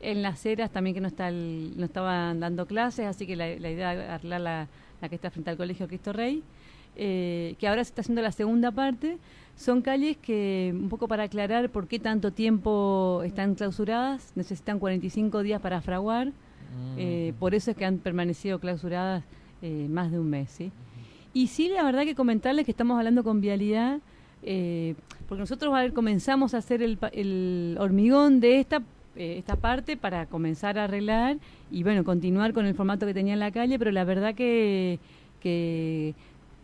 En 0.00 0.22
Las 0.22 0.44
Heras 0.46 0.70
también 0.70 0.94
que 0.94 1.00
no 1.00 1.08
está 1.08 1.28
el- 1.28 1.72
no 1.76 1.84
estaban 1.84 2.40
dando 2.40 2.66
clases, 2.66 3.06
así 3.06 3.26
que 3.26 3.36
la, 3.36 3.46
la 3.56 3.70
idea 3.70 3.94
de 3.94 4.08
arreglar 4.08 4.40
la, 4.40 4.68
la 5.00 5.08
que 5.08 5.14
está 5.14 5.30
frente 5.30 5.50
al 5.50 5.56
Colegio 5.56 5.86
Cristo 5.88 6.12
Rey, 6.12 6.42
eh, 6.96 7.54
que 7.58 7.68
ahora 7.68 7.84
se 7.84 7.90
está 7.90 8.00
haciendo 8.02 8.22
la 8.22 8.32
segunda 8.32 8.70
parte. 8.72 9.18
Son 9.58 9.82
calles 9.82 10.16
que, 10.16 10.72
un 10.72 10.88
poco 10.88 11.08
para 11.08 11.24
aclarar 11.24 11.68
por 11.68 11.88
qué 11.88 11.98
tanto 11.98 12.30
tiempo 12.32 13.22
están 13.24 13.56
clausuradas, 13.56 14.32
necesitan 14.36 14.78
45 14.78 15.42
días 15.42 15.60
para 15.60 15.80
fraguar. 15.80 16.32
Eh, 16.96 17.32
por 17.38 17.54
eso 17.54 17.72
es 17.72 17.76
que 17.76 17.84
han 17.84 17.98
permanecido 17.98 18.60
clausuradas 18.60 19.24
eh, 19.62 19.88
más 19.90 20.12
de 20.12 20.20
un 20.20 20.30
mes, 20.30 20.50
¿sí? 20.50 20.70
Y 21.34 21.48
sí, 21.48 21.68
la 21.68 21.82
verdad 21.82 22.04
que 22.04 22.14
comentarles 22.14 22.64
que 22.64 22.70
estamos 22.70 22.96
hablando 22.98 23.24
con 23.24 23.40
vialidad, 23.40 23.98
eh, 24.42 24.94
porque 25.28 25.40
nosotros 25.40 25.74
a 25.74 25.80
ver, 25.80 25.92
comenzamos 25.92 26.54
a 26.54 26.58
hacer 26.58 26.82
el, 26.82 26.98
el 27.12 27.76
hormigón 27.80 28.40
de 28.40 28.60
esta 28.60 28.82
eh, 29.18 29.36
esta 29.36 29.56
parte 29.56 29.96
para 29.96 30.26
comenzar 30.26 30.78
a 30.78 30.84
arreglar 30.84 31.38
y 31.72 31.82
bueno, 31.82 32.04
continuar 32.04 32.52
con 32.52 32.66
el 32.66 32.74
formato 32.74 33.04
que 33.04 33.12
tenía 33.12 33.32
en 33.32 33.40
la 33.40 33.50
calle, 33.50 33.76
pero 33.76 33.90
la 33.90 34.04
verdad 34.04 34.32
que, 34.36 35.00
que 35.40 36.14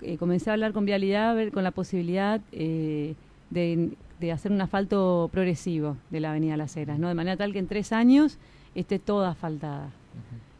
eh, 0.03 0.17
comencé 0.19 0.51
a 0.51 0.55
hablar 0.55 0.73
con 0.73 0.85
vialidad, 0.85 1.31
a 1.31 1.35
ver 1.35 1.51
con 1.53 1.65
la 1.65 1.71
posibilidad 1.71 2.41
eh, 2.53 3.15
de, 3.51 3.91
de 4.21 4.33
hacer 4.33 4.53
un 4.53 4.61
asfalto 4.61 5.29
progresivo 5.33 5.97
de 6.11 6.21
la 6.21 6.31
Avenida 6.31 6.57
Las 6.57 6.77
Heras, 6.77 6.99
¿no? 6.99 7.09
De 7.09 7.15
manera 7.15 7.37
tal 7.37 7.53
que 7.53 7.59
en 7.59 7.67
tres 7.69 7.93
años 7.93 8.39
esté 8.75 8.99
toda 8.99 9.31
asfaltada. 9.31 9.91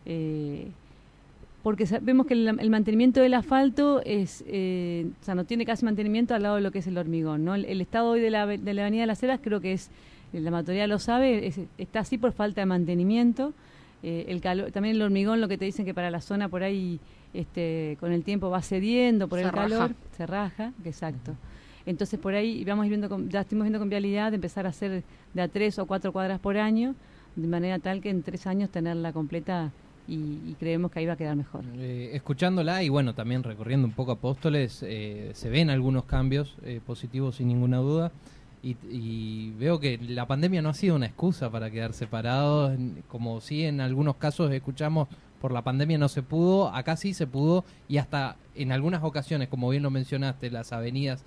Eh, 0.07 0.69
porque 1.63 1.87
sabemos 1.87 2.27
que 2.27 2.35
el, 2.35 2.47
el 2.61 2.71
mantenimiento 2.71 3.21
del 3.23 3.33
asfalto 3.35 4.03
es, 4.05 4.45
eh, 4.47 5.07
o 5.21 5.25
sea, 5.25 5.35
no 5.35 5.45
tiene 5.45 5.65
casi 5.65 5.85
mantenimiento 5.85 6.35
al 6.35 6.43
lado 6.43 6.57
de 6.57 6.61
lo 6.61 6.71
que 6.71 6.81
es 6.81 6.87
el 6.87 6.99
hormigón, 6.99 7.45
¿no? 7.45 7.55
El, 7.55 7.65
el 7.65 7.81
estado 7.81 8.11
hoy 8.11 8.21
de 8.21 8.31
la, 8.31 8.47
de 8.47 8.75
la 8.75 8.83
Avenida 8.83 9.07
Las 9.07 9.23
Heras 9.23 9.41
creo 9.43 9.61
que 9.63 9.73
es, 9.73 9.91
la 10.35 10.51
mayoría 10.51 10.87
lo 10.87 10.99
sabe, 10.99 11.47
es- 11.47 11.61
está 11.79 12.01
así 12.01 12.19
por 12.19 12.33
falta 12.33 12.61
de 12.61 12.67
mantenimiento. 12.67 13.55
Eh, 14.03 14.27
el 14.29 14.43
calor, 14.43 14.71
también 14.73 14.97
el 14.97 15.01
hormigón, 15.03 15.41
lo 15.41 15.49
que 15.49 15.57
te 15.57 15.65
dicen 15.65 15.87
que 15.87 15.95
para 15.95 16.11
la 16.11 16.21
zona 16.21 16.51
por 16.51 16.63
ahí, 16.63 17.01
este, 17.35 17.97
con 18.01 18.13
el 18.13 18.23
tiempo 18.25 18.49
va 18.49 18.63
cediendo 18.63 19.29
por 19.29 19.39
Se 19.41 19.45
el 19.45 19.51
calor, 19.53 19.95
se 20.17 20.27
raja, 20.27 20.73
exacto. 20.85 21.35
Entonces 21.87 22.19
por 22.19 22.35
ahí 22.35 22.65
vamos 22.65 22.85
a 22.85 22.87
ir 22.87 22.91
viendo, 22.91 23.09
con- 23.11 23.29
ya 23.29 23.41
estamos 23.43 23.65
viendo 23.65 23.79
con 23.79 23.91
vialidad 23.91 24.31
de 24.31 24.37
empezar 24.37 24.65
a 24.65 24.71
hacer 24.71 25.03
de 25.35 25.43
a 25.43 25.49
tres 25.49 25.79
o 25.79 25.85
cuatro 25.87 26.13
cuadras 26.13 26.41
por 26.41 26.57
año, 26.57 26.95
de 27.37 27.47
manera 27.47 27.79
tal 27.79 28.01
que 28.01 28.09
en 28.09 28.23
tres 28.23 28.47
años 28.47 28.71
tenerla 28.71 29.13
completa 29.13 29.71
y, 30.09 30.15
y 30.15 30.57
creemos 30.59 30.91
que 30.91 31.01
ahí 31.01 31.07
va 31.07 31.15
a 31.15 31.17
quedar 31.17 31.35
mejor. 31.37 31.63
Eh, 31.77 32.11
escuchándola 32.15 32.83
y 32.83 32.89
bueno, 32.89 33.15
también 33.15 33.43
recorriendo 33.43 33.87
un 33.87 33.93
poco 33.93 34.13
Apóstoles, 34.13 34.83
eh, 34.87 35.31
se 35.35 35.51
ven 35.51 35.69
algunos 35.71 36.05
cambios 36.05 36.55
eh, 36.63 36.81
positivos 36.87 37.37
sin 37.37 37.49
ninguna 37.49 37.79
duda. 37.79 38.13
Y, 38.63 38.77
y 38.91 39.51
veo 39.59 39.79
que 39.79 39.99
la 39.99 40.27
pandemia 40.27 40.63
no 40.63 40.71
ha 40.71 40.75
sido 40.75 40.97
una 40.97 41.05
excusa 41.05 41.51
para 41.51 41.71
quedar 41.71 41.93
separados, 41.93 42.73
como 43.09 43.43
si 43.43 43.65
en 43.65 43.83
algunos 43.83 44.17
casos 44.17 44.51
escuchamos 44.53 45.09
por 45.45 45.53
la 45.53 45.61
pandemia 45.61 45.99
no 45.99 46.09
se 46.09 46.23
pudo, 46.23 46.75
acá 46.75 46.97
sí 46.97 47.13
se 47.13 47.27
pudo 47.27 47.67
y 47.87 47.99
hasta 47.99 48.37
en 48.55 48.73
algunas 48.73 49.05
ocasiones, 49.05 49.51
como 49.51 49.69
bien 49.69 49.83
lo 49.83 49.91
mencionaste, 49.91 50.51
las 50.51 50.73
avenidas 50.73 51.23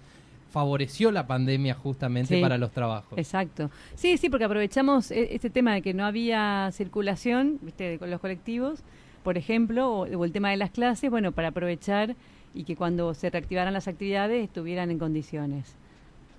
favoreció 0.49 1.11
la 1.11 1.27
pandemia 1.27 1.75
justamente 1.75 2.41
para 2.41 2.57
los 2.57 2.71
trabajos. 2.71 3.15
Exacto. 3.15 3.69
Sí, 3.93 4.17
sí, 4.17 4.31
porque 4.31 4.45
aprovechamos 4.45 5.11
e, 5.11 5.35
este 5.35 5.51
tema 5.51 5.75
de 5.75 5.83
que 5.83 5.93
no 5.93 6.03
había 6.03 6.67
circulación 6.73 7.59
¿viste? 7.61 7.99
con 7.99 8.09
los 8.09 8.19
colectivos, 8.19 8.79
por 9.21 9.37
ejemplo, 9.37 9.87
o, 9.87 10.07
o, 10.07 10.25
el 10.25 10.31
tema 10.31 10.49
de 10.49 10.57
las 10.57 10.71
clases, 10.71 11.11
bueno, 11.11 11.31
para 11.31 11.49
aprovechar 11.49 12.15
y 12.55 12.63
que 12.63 12.75
cuando 12.75 13.13
se 13.13 13.29
reactivaran 13.29 13.71
las 13.71 13.87
actividades 13.87 14.43
estuvieran 14.43 14.89
en 14.89 14.97
condiciones. 14.97 15.75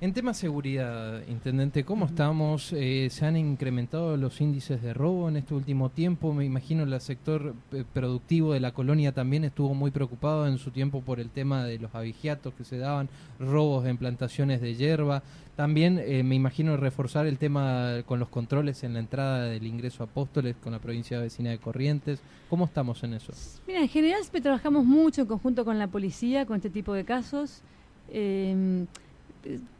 En 0.00 0.12
tema 0.12 0.32
seguridad, 0.32 1.26
Intendente, 1.26 1.82
¿cómo 1.82 2.06
estamos? 2.06 2.72
Eh, 2.72 3.08
¿Se 3.10 3.26
han 3.26 3.36
incrementado 3.36 4.16
los 4.16 4.40
índices 4.40 4.80
de 4.80 4.94
robo 4.94 5.28
en 5.28 5.38
este 5.38 5.54
último 5.54 5.88
tiempo? 5.88 6.32
Me 6.32 6.44
imagino 6.44 6.84
el 6.84 7.00
sector 7.00 7.56
eh, 7.72 7.82
productivo 7.92 8.52
de 8.52 8.60
la 8.60 8.70
colonia 8.70 9.10
también 9.10 9.42
estuvo 9.42 9.74
muy 9.74 9.90
preocupado 9.90 10.46
en 10.46 10.58
su 10.58 10.70
tiempo 10.70 11.00
por 11.00 11.18
el 11.18 11.30
tema 11.30 11.64
de 11.64 11.80
los 11.80 11.96
abigiatos 11.96 12.54
que 12.54 12.62
se 12.62 12.78
daban, 12.78 13.08
robos 13.40 13.86
en 13.86 13.96
plantaciones 13.96 14.60
de 14.60 14.76
hierba. 14.76 15.24
También 15.56 15.98
eh, 15.98 16.22
me 16.22 16.36
imagino 16.36 16.76
reforzar 16.76 17.26
el 17.26 17.36
tema 17.36 18.04
con 18.06 18.20
los 18.20 18.28
controles 18.28 18.84
en 18.84 18.94
la 18.94 19.00
entrada 19.00 19.46
del 19.46 19.66
ingreso 19.66 20.04
a 20.04 20.06
Apóstoles 20.06 20.54
con 20.62 20.70
la 20.70 20.78
provincia 20.78 21.18
vecina 21.18 21.50
de 21.50 21.58
Corrientes. 21.58 22.20
¿Cómo 22.48 22.66
estamos 22.66 23.02
en 23.02 23.14
eso? 23.14 23.32
Mira, 23.66 23.80
en 23.80 23.88
general 23.88 24.22
trabajamos 24.40 24.84
mucho 24.84 25.22
en 25.22 25.26
conjunto 25.26 25.64
con 25.64 25.76
la 25.76 25.88
policía 25.88 26.46
con 26.46 26.54
este 26.54 26.70
tipo 26.70 26.92
de 26.92 27.04
casos. 27.04 27.62
Eh, 28.10 28.86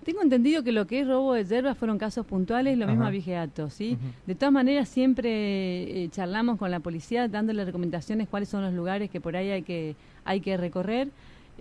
tengo 0.05 0.23
entendido 0.23 0.63
que 0.63 0.73
lo 0.73 0.87
que 0.87 1.01
es 1.01 1.07
robo 1.07 1.35
de 1.35 1.45
hierbas 1.45 1.77
fueron 1.77 1.99
casos 1.99 2.25
puntuales, 2.25 2.79
lo 2.79 2.87
mismo 2.87 3.05
a 3.05 3.11
Vigeato, 3.11 3.69
¿sí? 3.71 3.99
De 4.27 4.35
todas 4.35 4.53
maneras, 4.53 4.89
siempre 4.89 6.05
eh, 6.05 6.09
charlamos 6.11 6.59
con 6.59 6.71
la 6.71 6.81
policía 6.81 7.29
dándole 7.29 7.65
recomendaciones 7.65 8.29
cuáles 8.29 8.49
son 8.49 8.63
los 8.63 8.73
lugares 8.73 9.11
que 9.11 9.21
por 9.21 9.37
ahí 9.37 9.51
hay 9.51 9.63
que, 9.63 9.97
hay 10.25 10.41
que 10.41 10.57
recorrer. 10.57 11.09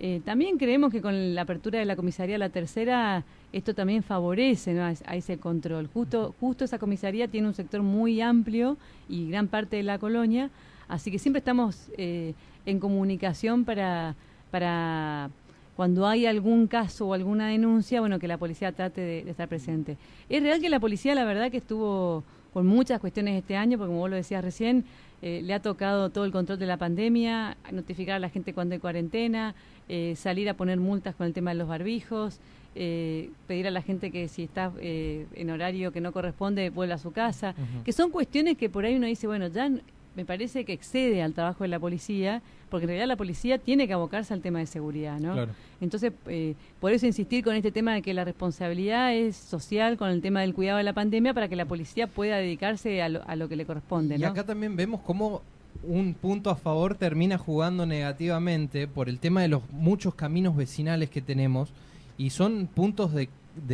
Eh, 0.00 0.20
también 0.24 0.58
creemos 0.58 0.92
que 0.92 1.02
con 1.02 1.34
la 1.34 1.42
apertura 1.42 1.80
de 1.80 1.84
la 1.84 1.96
comisaría 1.96 2.38
La 2.38 2.50
Tercera, 2.50 3.24
esto 3.52 3.74
también 3.74 4.02
favorece 4.02 4.80
a, 4.80 4.92
ese 4.92 5.38
control. 5.38 5.88
Justo, 5.92 6.34
justo 6.40 6.64
esa 6.64 6.78
comisaría 6.78 7.28
tiene 7.28 7.48
un 7.48 7.54
sector 7.54 7.82
muy 7.82 8.20
amplio 8.20 8.76
y 9.08 9.28
gran 9.28 9.48
parte 9.48 9.76
de 9.76 9.82
la 9.82 9.98
colonia, 9.98 10.50
así 10.86 11.10
que 11.10 11.18
siempre 11.18 11.38
estamos 11.38 11.90
eh, 11.98 12.34
en 12.64 12.78
comunicación 12.78 13.64
para... 13.64 14.14
para 14.50 15.30
cuando 15.78 16.08
hay 16.08 16.26
algún 16.26 16.66
caso 16.66 17.06
o 17.06 17.14
alguna 17.14 17.46
denuncia, 17.46 18.00
bueno, 18.00 18.18
que 18.18 18.26
la 18.26 18.36
policía 18.36 18.72
trate 18.72 19.00
de, 19.00 19.30
estar 19.30 19.46
presente. 19.46 19.96
Es 20.28 20.42
real 20.42 20.60
que 20.60 20.68
la 20.68 20.80
policía, 20.80 21.14
la 21.14 21.24
verdad, 21.24 21.52
que 21.52 21.58
estuvo 21.58 22.24
con 22.52 22.66
muchas 22.66 22.98
cuestiones 22.98 23.38
este 23.38 23.56
año, 23.56 23.78
porque 23.78 23.90
como 23.90 24.00
vos 24.00 24.10
lo 24.10 24.16
decías 24.16 24.42
recién, 24.42 24.84
eh, 25.22 25.40
le 25.40 25.54
ha 25.54 25.62
tocado 25.62 26.10
todo 26.10 26.24
el 26.24 26.32
control 26.32 26.58
de 26.58 26.66
la 26.66 26.78
pandemia, 26.78 27.56
notificar 27.70 28.16
a 28.16 28.18
la 28.18 28.28
gente 28.28 28.54
cuando 28.54 28.74
hay 28.74 28.80
cuarentena, 28.80 29.54
eh, 29.88 30.14
salir 30.16 30.48
a 30.48 30.54
poner 30.54 30.80
multas 30.80 31.14
con 31.14 31.28
el 31.28 31.32
tema 31.32 31.52
de 31.52 31.58
los 31.58 31.68
barbijos, 31.68 32.40
eh, 32.74 33.30
pedir 33.46 33.68
a 33.68 33.70
la 33.70 33.80
gente 33.80 34.10
que 34.10 34.26
si 34.26 34.42
está 34.42 34.72
en 34.80 35.48
horario 35.48 35.92
que 35.92 36.00
no 36.00 36.10
corresponde 36.10 36.70
vuelva 36.70 36.96
a 36.96 36.98
su 36.98 37.12
casa, 37.12 37.54
que 37.84 37.92
son 37.92 38.10
cuestiones 38.10 38.56
que 38.56 38.68
por 38.68 38.84
ahí 38.84 38.96
uno 38.96 39.06
dice, 39.06 39.28
bueno, 39.28 39.46
ya 39.46 39.70
me 40.16 40.24
parece 40.24 40.64
que 40.64 40.72
excede 40.72 41.22
al 41.22 41.32
trabajo 41.32 41.64
de 41.64 41.68
la 41.68 41.78
policía, 41.78 42.42
porque 42.70 42.84
en 42.84 42.88
realidad 42.88 43.06
la 43.06 43.16
policía 43.16 43.58
tiene 43.58 43.86
que 43.86 43.92
abocarse 43.92 44.34
al 44.34 44.40
tema 44.40 44.58
de 44.58 44.66
seguridad, 44.66 45.20
¿no? 45.20 45.46
Entonces, 45.80 46.12
eh, 46.26 46.54
por 46.80 46.92
eso 46.92 47.06
insistir 47.06 47.44
con 47.44 47.54
este 47.54 47.70
tema 47.70 47.94
de 47.94 48.02
que 48.02 48.12
la 48.14 48.24
responsabilidad 48.24 49.14
es 49.14 49.36
social 49.36 49.96
con 49.96 50.10
el 50.10 50.20
tema 50.20 50.40
del 50.40 50.54
cuidado 50.54 50.78
de 50.78 50.84
la 50.84 50.92
pandemia 50.92 51.34
para 51.34 51.48
que 51.48 51.56
la 51.56 51.66
policía 51.66 52.08
pueda 52.08 52.36
dedicarse 52.36 53.00
a 53.00 53.08
lo, 53.08 53.48
que 53.48 53.56
le 53.56 53.64
corresponde, 53.64 54.16
Y 54.16 54.24
acá 54.24 54.44
también 54.44 54.74
vemos 54.76 55.00
cómo 55.02 55.42
un 55.84 56.14
punto 56.14 56.50
a 56.50 56.56
favor 56.56 56.96
termina 56.96 57.38
jugando 57.38 57.86
negativamente 57.86 58.88
por 58.88 59.08
el 59.08 59.20
tema 59.20 59.42
de 59.42 59.48
los 59.48 59.62
muchos 59.70 60.14
caminos 60.14 60.56
vecinales 60.56 61.10
que 61.10 61.22
tenemos 61.22 61.72
y 62.16 62.30
son 62.30 62.66
puntos 62.66 63.12
de, 63.14 63.28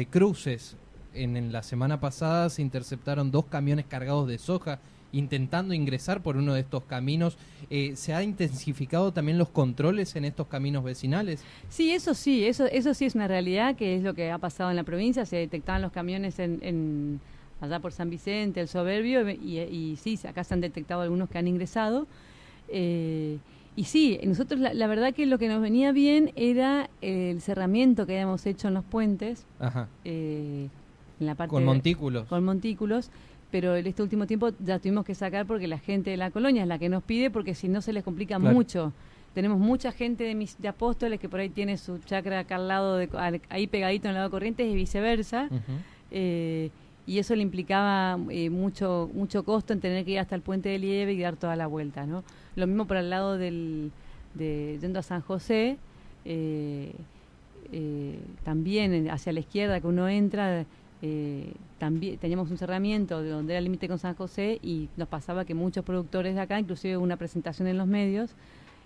cruces. 0.06 0.76
en, 1.14 1.52
la 1.52 1.62
semana 1.62 2.00
pasada 2.00 2.50
se 2.50 2.60
interceptaron 2.60 3.30
dos 3.30 3.46
camiones 3.46 3.86
cargados 3.86 4.28
de 4.28 4.36
soja 4.36 4.78
intentando 5.14 5.74
ingresar 5.74 6.22
por 6.22 6.36
uno 6.36 6.54
de 6.54 6.60
estos 6.60 6.84
caminos. 6.84 7.38
Eh, 7.70 7.96
¿Se 7.96 8.12
ha 8.12 8.22
intensificado 8.22 9.12
también 9.12 9.38
los 9.38 9.48
controles 9.48 10.16
en 10.16 10.24
estos 10.24 10.48
caminos 10.48 10.84
vecinales? 10.84 11.42
Sí, 11.68 11.92
eso 11.92 12.14
sí, 12.14 12.44
eso, 12.44 12.66
eso 12.66 12.92
sí 12.94 13.04
es 13.04 13.14
una 13.14 13.28
realidad, 13.28 13.76
que 13.76 13.96
es 13.96 14.02
lo 14.02 14.14
que 14.14 14.30
ha 14.30 14.38
pasado 14.38 14.70
en 14.70 14.76
la 14.76 14.84
provincia. 14.84 15.24
Se 15.24 15.36
detectaban 15.36 15.82
los 15.82 15.92
camiones 15.92 16.38
en, 16.38 17.20
allá 17.60 17.78
por 17.80 17.92
San 17.92 18.10
Vicente, 18.10 18.60
el 18.60 18.68
Soberbio, 18.68 19.28
y, 19.30 19.96
sí, 20.00 20.18
acá 20.28 20.44
se 20.44 20.54
han 20.54 20.60
detectado 20.60 21.02
algunos 21.02 21.30
que 21.30 21.38
han 21.38 21.48
ingresado. 21.48 22.06
Eh, 22.68 23.38
y 23.76 23.84
sí, 23.84 24.20
nosotros 24.24 24.60
la, 24.60 24.86
verdad 24.86 25.14
que 25.14 25.26
lo 25.26 25.38
que 25.38 25.48
nos 25.48 25.60
venía 25.60 25.92
bien 25.92 26.32
era 26.36 26.90
el 27.00 27.40
cerramiento 27.40 28.06
que 28.06 28.12
habíamos 28.14 28.46
hecho 28.46 28.68
en 28.68 28.74
los 28.74 28.84
puentes. 28.84 29.46
Ajá. 29.58 29.88
Eh, 30.04 30.68
en 31.20 31.26
la 31.26 31.34
parte 31.34 31.50
con 31.50 31.64
montículos. 31.64 32.26
con 32.28 32.44
montículos 32.44 33.10
pero 33.54 33.76
en 33.76 33.86
este 33.86 34.02
último 34.02 34.26
tiempo 34.26 34.50
ya 34.58 34.80
tuvimos 34.80 35.04
que 35.04 35.14
sacar 35.14 35.46
porque 35.46 35.68
la 35.68 35.78
gente 35.78 36.10
de 36.10 36.16
la 36.16 36.32
colonia 36.32 36.62
es 36.62 36.68
la 36.68 36.76
que 36.76 36.88
nos 36.88 37.04
pide, 37.04 37.30
porque 37.30 37.54
si 37.54 37.68
no 37.68 37.82
se 37.82 37.92
les 37.92 38.02
complica 38.02 38.40
mucho. 38.40 38.92
Tenemos 39.32 39.60
mucha 39.60 39.92
gente 39.92 40.24
de, 40.24 40.34
mis, 40.34 40.60
de 40.60 40.66
apóstoles 40.66 41.20
que 41.20 41.28
por 41.28 41.38
ahí 41.38 41.50
tiene 41.50 41.76
su 41.76 41.98
chacra 41.98 42.40
acá 42.40 42.56
al 42.56 42.66
lado, 42.66 42.96
de, 42.96 43.08
ahí 43.50 43.68
pegadito 43.68 44.08
en 44.08 44.10
el 44.10 44.14
lado 44.16 44.26
de 44.26 44.30
Corrientes 44.32 44.66
y 44.66 44.74
viceversa. 44.74 45.48
Eh, 46.10 46.70
y 47.06 47.20
eso 47.20 47.36
le 47.36 47.42
implicaba 47.42 48.18
eh, 48.28 48.50
mucho 48.50 49.08
mucho 49.14 49.44
costo 49.44 49.72
en 49.72 49.78
tener 49.78 50.04
que 50.04 50.10
ir 50.10 50.18
hasta 50.18 50.34
el 50.34 50.42
puente 50.42 50.70
de 50.70 50.80
Lieve 50.80 51.12
y 51.12 51.20
dar 51.20 51.36
toda 51.36 51.54
la 51.54 51.68
vuelta, 51.68 52.06
¿no? 52.06 52.24
Lo 52.56 52.66
mismo 52.66 52.88
por 52.88 52.96
el 52.96 53.08
lado 53.08 53.38
del, 53.38 53.92
de 54.34 54.78
yendo 54.80 54.98
a 54.98 55.04
San 55.04 55.20
José, 55.20 55.78
eh, 56.24 56.90
también 58.42 59.08
hacia 59.10 59.32
la 59.32 59.38
izquierda 59.38 59.80
que 59.80 59.86
uno 59.86 60.08
entra, 60.08 60.66
eh, 61.06 61.52
también 61.76 62.16
teníamos 62.16 62.50
un 62.50 62.56
cerramiento 62.56 63.22
de 63.22 63.28
donde 63.28 63.52
era 63.52 63.58
el 63.58 63.64
límite 63.64 63.88
con 63.88 63.98
San 63.98 64.14
José 64.14 64.58
y 64.62 64.88
nos 64.96 65.06
pasaba 65.06 65.44
que 65.44 65.52
muchos 65.52 65.84
productores 65.84 66.34
de 66.34 66.40
acá, 66.40 66.58
inclusive 66.58 66.96
una 66.96 67.18
presentación 67.18 67.68
en 67.68 67.76
los 67.76 67.86
medios 67.86 68.30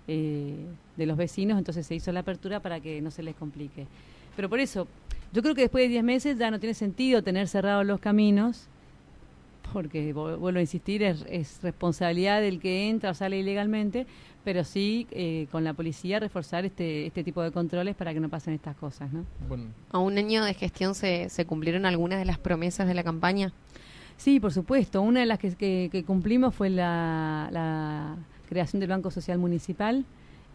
eh, 0.09 0.57
de 0.97 1.07
los 1.07 1.17
vecinos, 1.17 1.59
entonces 1.59 1.87
se 1.87 1.95
hizo 1.95 2.11
la 2.11 2.21
apertura 2.21 2.59
para 2.59 2.81
que 2.81 3.01
no 3.01 3.13
se 3.13 3.23
les 3.23 3.37
complique. 3.37 3.87
Pero 4.35 4.49
por 4.49 4.59
eso, 4.59 4.89
yo 5.33 5.43
creo 5.43 5.55
que 5.55 5.61
después 5.61 5.85
de 5.85 5.91
10 5.91 6.03
meses 6.03 6.39
ya 6.39 6.51
no 6.51 6.59
tiene 6.59 6.75
sentido 6.75 7.23
tener 7.23 7.47
cerrados 7.47 7.87
los 7.87 8.01
caminos, 8.01 8.67
porque 9.73 10.13
vuelvo 10.13 10.59
a 10.59 10.61
insistir, 10.61 11.03
es, 11.03 11.25
es 11.29 11.63
responsabilidad 11.63 12.41
del 12.41 12.61
que 12.61 12.89
entra 12.89 13.11
o 13.11 13.15
sale 13.15 13.39
ilegalmente, 13.39 14.07
pero 14.45 14.65
sí 14.65 15.07
eh, 15.11 15.47
con 15.51 15.65
la 15.65 15.75
policía 15.75 16.21
reforzar 16.21 16.65
este, 16.65 17.07
este 17.07 17.23
tipo 17.23 17.43
de 17.43 17.53
controles 17.53 17.95
para 17.97 18.15
que 18.15 18.21
no 18.21 18.29
pasen 18.29 18.55
estas 18.55 18.77
cosas. 18.77 19.13
¿no? 19.13 19.25
¿A 19.91 19.99
un 19.99 20.17
año 20.17 20.45
de 20.45 20.55
gestión 20.55 20.95
se, 20.95 21.29
se 21.29 21.45
cumplieron 21.45 21.87
algunas 21.87 22.19
de 22.19 22.25
las 22.25 22.39
promesas 22.39 22.87
de 22.87 22.95
la 22.95 23.05
campaña? 23.05 23.53
Sí, 24.19 24.41
por 24.41 24.53
supuesto. 24.53 25.01
Una 25.01 25.21
de 25.21 25.27
las 25.27 25.39
que, 25.39 25.89
que, 25.93 26.05
cumplimos 26.05 26.55
fue 26.55 26.71
la, 26.71 27.49
la, 27.53 28.17
creación 28.49 28.81
del 28.81 28.89
Banco 28.89 29.11
Social 29.11 29.39
Municipal, 29.39 30.05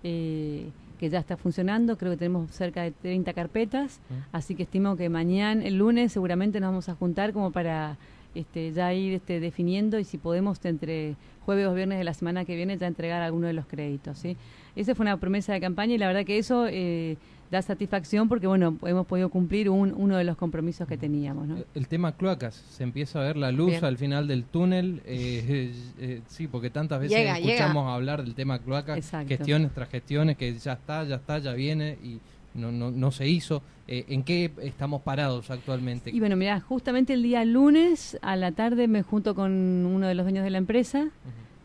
eh, 0.03 0.69
que 0.99 1.09
ya 1.09 1.19
está 1.19 1.37
funcionando. 1.37 1.97
Creo 1.97 2.11
que 2.11 2.17
tenemos 2.17 2.51
cerca 2.51 2.83
de 2.83 2.91
30 2.91 3.31
carpetas, 3.33 3.99
así 4.33 4.55
que 4.55 4.63
estimo 4.63 4.97
que 4.97 5.07
mañana, 5.07 5.63
el 5.63 5.77
lunes, 5.77 6.11
seguramente 6.11 6.59
nos 6.59 6.71
vamos 6.71 6.89
a 6.89 6.95
juntar 6.95 7.31
como 7.31 7.51
para 7.51 7.97
este, 8.35 8.71
ya 8.71 8.93
ir 8.93 9.13
este, 9.13 9.39
definiendo 9.39 9.99
y 9.99 10.03
si 10.03 10.17
podemos 10.17 10.63
entre 10.65 11.15
jueves 11.45 11.67
o 11.67 11.73
viernes 11.73 11.97
de 11.97 12.03
la 12.03 12.13
semana 12.13 12.45
que 12.45 12.55
viene 12.55 12.77
ya 12.77 12.87
entregar 12.87 13.21
alguno 13.21 13.47
de 13.47 13.53
los 13.53 13.65
créditos. 13.65 14.17
¿sí? 14.17 14.37
Esa 14.75 14.95
fue 14.95 15.03
una 15.03 15.17
promesa 15.17 15.53
de 15.53 15.61
campaña 15.61 15.95
y 15.95 15.97
la 15.97 16.07
verdad 16.07 16.25
que 16.25 16.37
eso 16.37 16.67
eh, 16.67 17.17
da 17.51 17.61
satisfacción 17.61 18.27
porque 18.27 18.47
bueno 18.47 18.77
hemos 18.85 19.05
podido 19.05 19.29
cumplir 19.29 19.69
un, 19.69 19.93
uno 19.95 20.17
de 20.17 20.23
los 20.23 20.37
compromisos 20.37 20.87
que 20.87 20.97
teníamos. 20.97 21.47
¿no? 21.47 21.57
El 21.75 21.87
tema 21.87 22.13
cloacas, 22.13 22.55
se 22.55 22.83
empieza 22.83 23.19
a 23.19 23.23
ver 23.23 23.37
la 23.37 23.51
luz 23.51 23.83
al 23.83 23.97
final 23.97 24.27
del 24.27 24.45
túnel. 24.45 25.01
Eh, 25.05 25.73
eh, 25.99 26.21
sí, 26.27 26.47
porque 26.47 26.69
tantas 26.69 27.01
veces 27.01 27.37
escuchamos 27.37 27.93
hablar 27.93 28.23
del 28.23 28.33
tema 28.35 28.59
cloacas, 28.59 29.11
gestiones 29.27 29.73
tras 29.73 29.89
gestiones, 29.89 30.37
que 30.37 30.53
ya 30.57 30.73
está, 30.73 31.03
ya 31.03 31.15
está, 31.15 31.39
ya 31.39 31.53
viene 31.53 31.97
y 32.01 32.19
no, 32.53 32.71
no, 32.71 32.91
no 32.91 33.11
se 33.11 33.27
hizo. 33.27 33.61
Eh, 33.87 34.05
¿En 34.09 34.23
qué 34.23 34.51
estamos 34.61 35.01
parados 35.01 35.51
actualmente? 35.51 36.11
Y 36.11 36.19
bueno, 36.19 36.35
mira, 36.35 36.59
justamente 36.61 37.13
el 37.13 37.23
día 37.23 37.43
lunes 37.45 38.17
a 38.21 38.35
la 38.35 38.51
tarde 38.51 38.87
me 38.87 39.03
junto 39.03 39.35
con 39.35 39.51
uno 39.51 40.07
de 40.07 40.15
los 40.15 40.25
dueños 40.25 40.43
de 40.43 40.49
la 40.49 40.57
empresa 40.57 41.09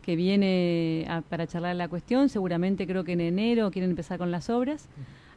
que 0.01 0.15
viene 0.15 1.07
para 1.29 1.47
charlar 1.47 1.75
la 1.75 1.87
cuestión. 1.87 2.29
Seguramente 2.29 2.87
creo 2.87 3.03
que 3.03 3.13
en 3.13 3.21
enero 3.21 3.71
quieren 3.71 3.91
empezar 3.91 4.17
con 4.17 4.31
las 4.31 4.49
obras. 4.49 4.89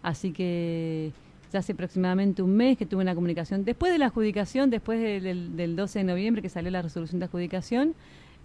Así 0.03 0.33
que 0.33 1.13
ya 1.53 1.61
hace 1.61 1.73
aproximadamente 1.73 2.43
un 2.43 2.57
mes 2.57 2.77
que 2.77 2.87
tuve 2.87 3.03
una 3.03 3.15
comunicación. 3.15 3.65
Después 3.65 3.93
de 3.93 3.99
la 3.99 4.07
adjudicación, 4.07 4.71
después 4.71 5.01
del, 5.01 5.57
del 5.57 5.77
12 5.77 6.01
de 6.01 6.05
noviembre 6.05 6.43
que 6.43 6.49
salió 6.49 6.71
la 6.71 6.83
resolución 6.83 7.21
de 7.21 7.27
adjudicación, 7.27 7.95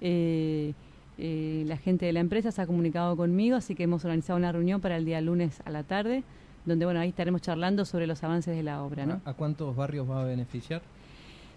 eh, 0.01 0.73
eh, 1.17 1.63
la 1.65 1.77
gente 1.77 2.05
de 2.05 2.13
la 2.13 2.19
empresa 2.19 2.51
se 2.51 2.61
ha 2.61 2.67
comunicado 2.67 3.17
conmigo, 3.17 3.55
así 3.55 3.73
que 3.73 3.83
hemos 3.83 4.05
organizado 4.05 4.37
una 4.37 4.51
reunión 4.51 4.81
para 4.81 4.97
el 4.97 5.05
día 5.05 5.19
lunes 5.19 5.61
a 5.65 5.71
la 5.71 5.83
tarde 5.83 6.23
donde 6.67 6.85
bueno 6.85 6.99
ahí 6.99 7.09
estaremos 7.09 7.41
charlando 7.41 7.85
sobre 7.85 8.05
los 8.07 8.23
avances 8.23 8.55
de 8.55 8.61
la 8.63 8.83
obra. 8.83 9.05
¿no? 9.05 9.21
¿A, 9.25 9.33
cuántos 9.33 9.75
barrios 9.75 10.07
va 10.09 10.21
a 10.21 10.25
beneficiar? 10.25 10.81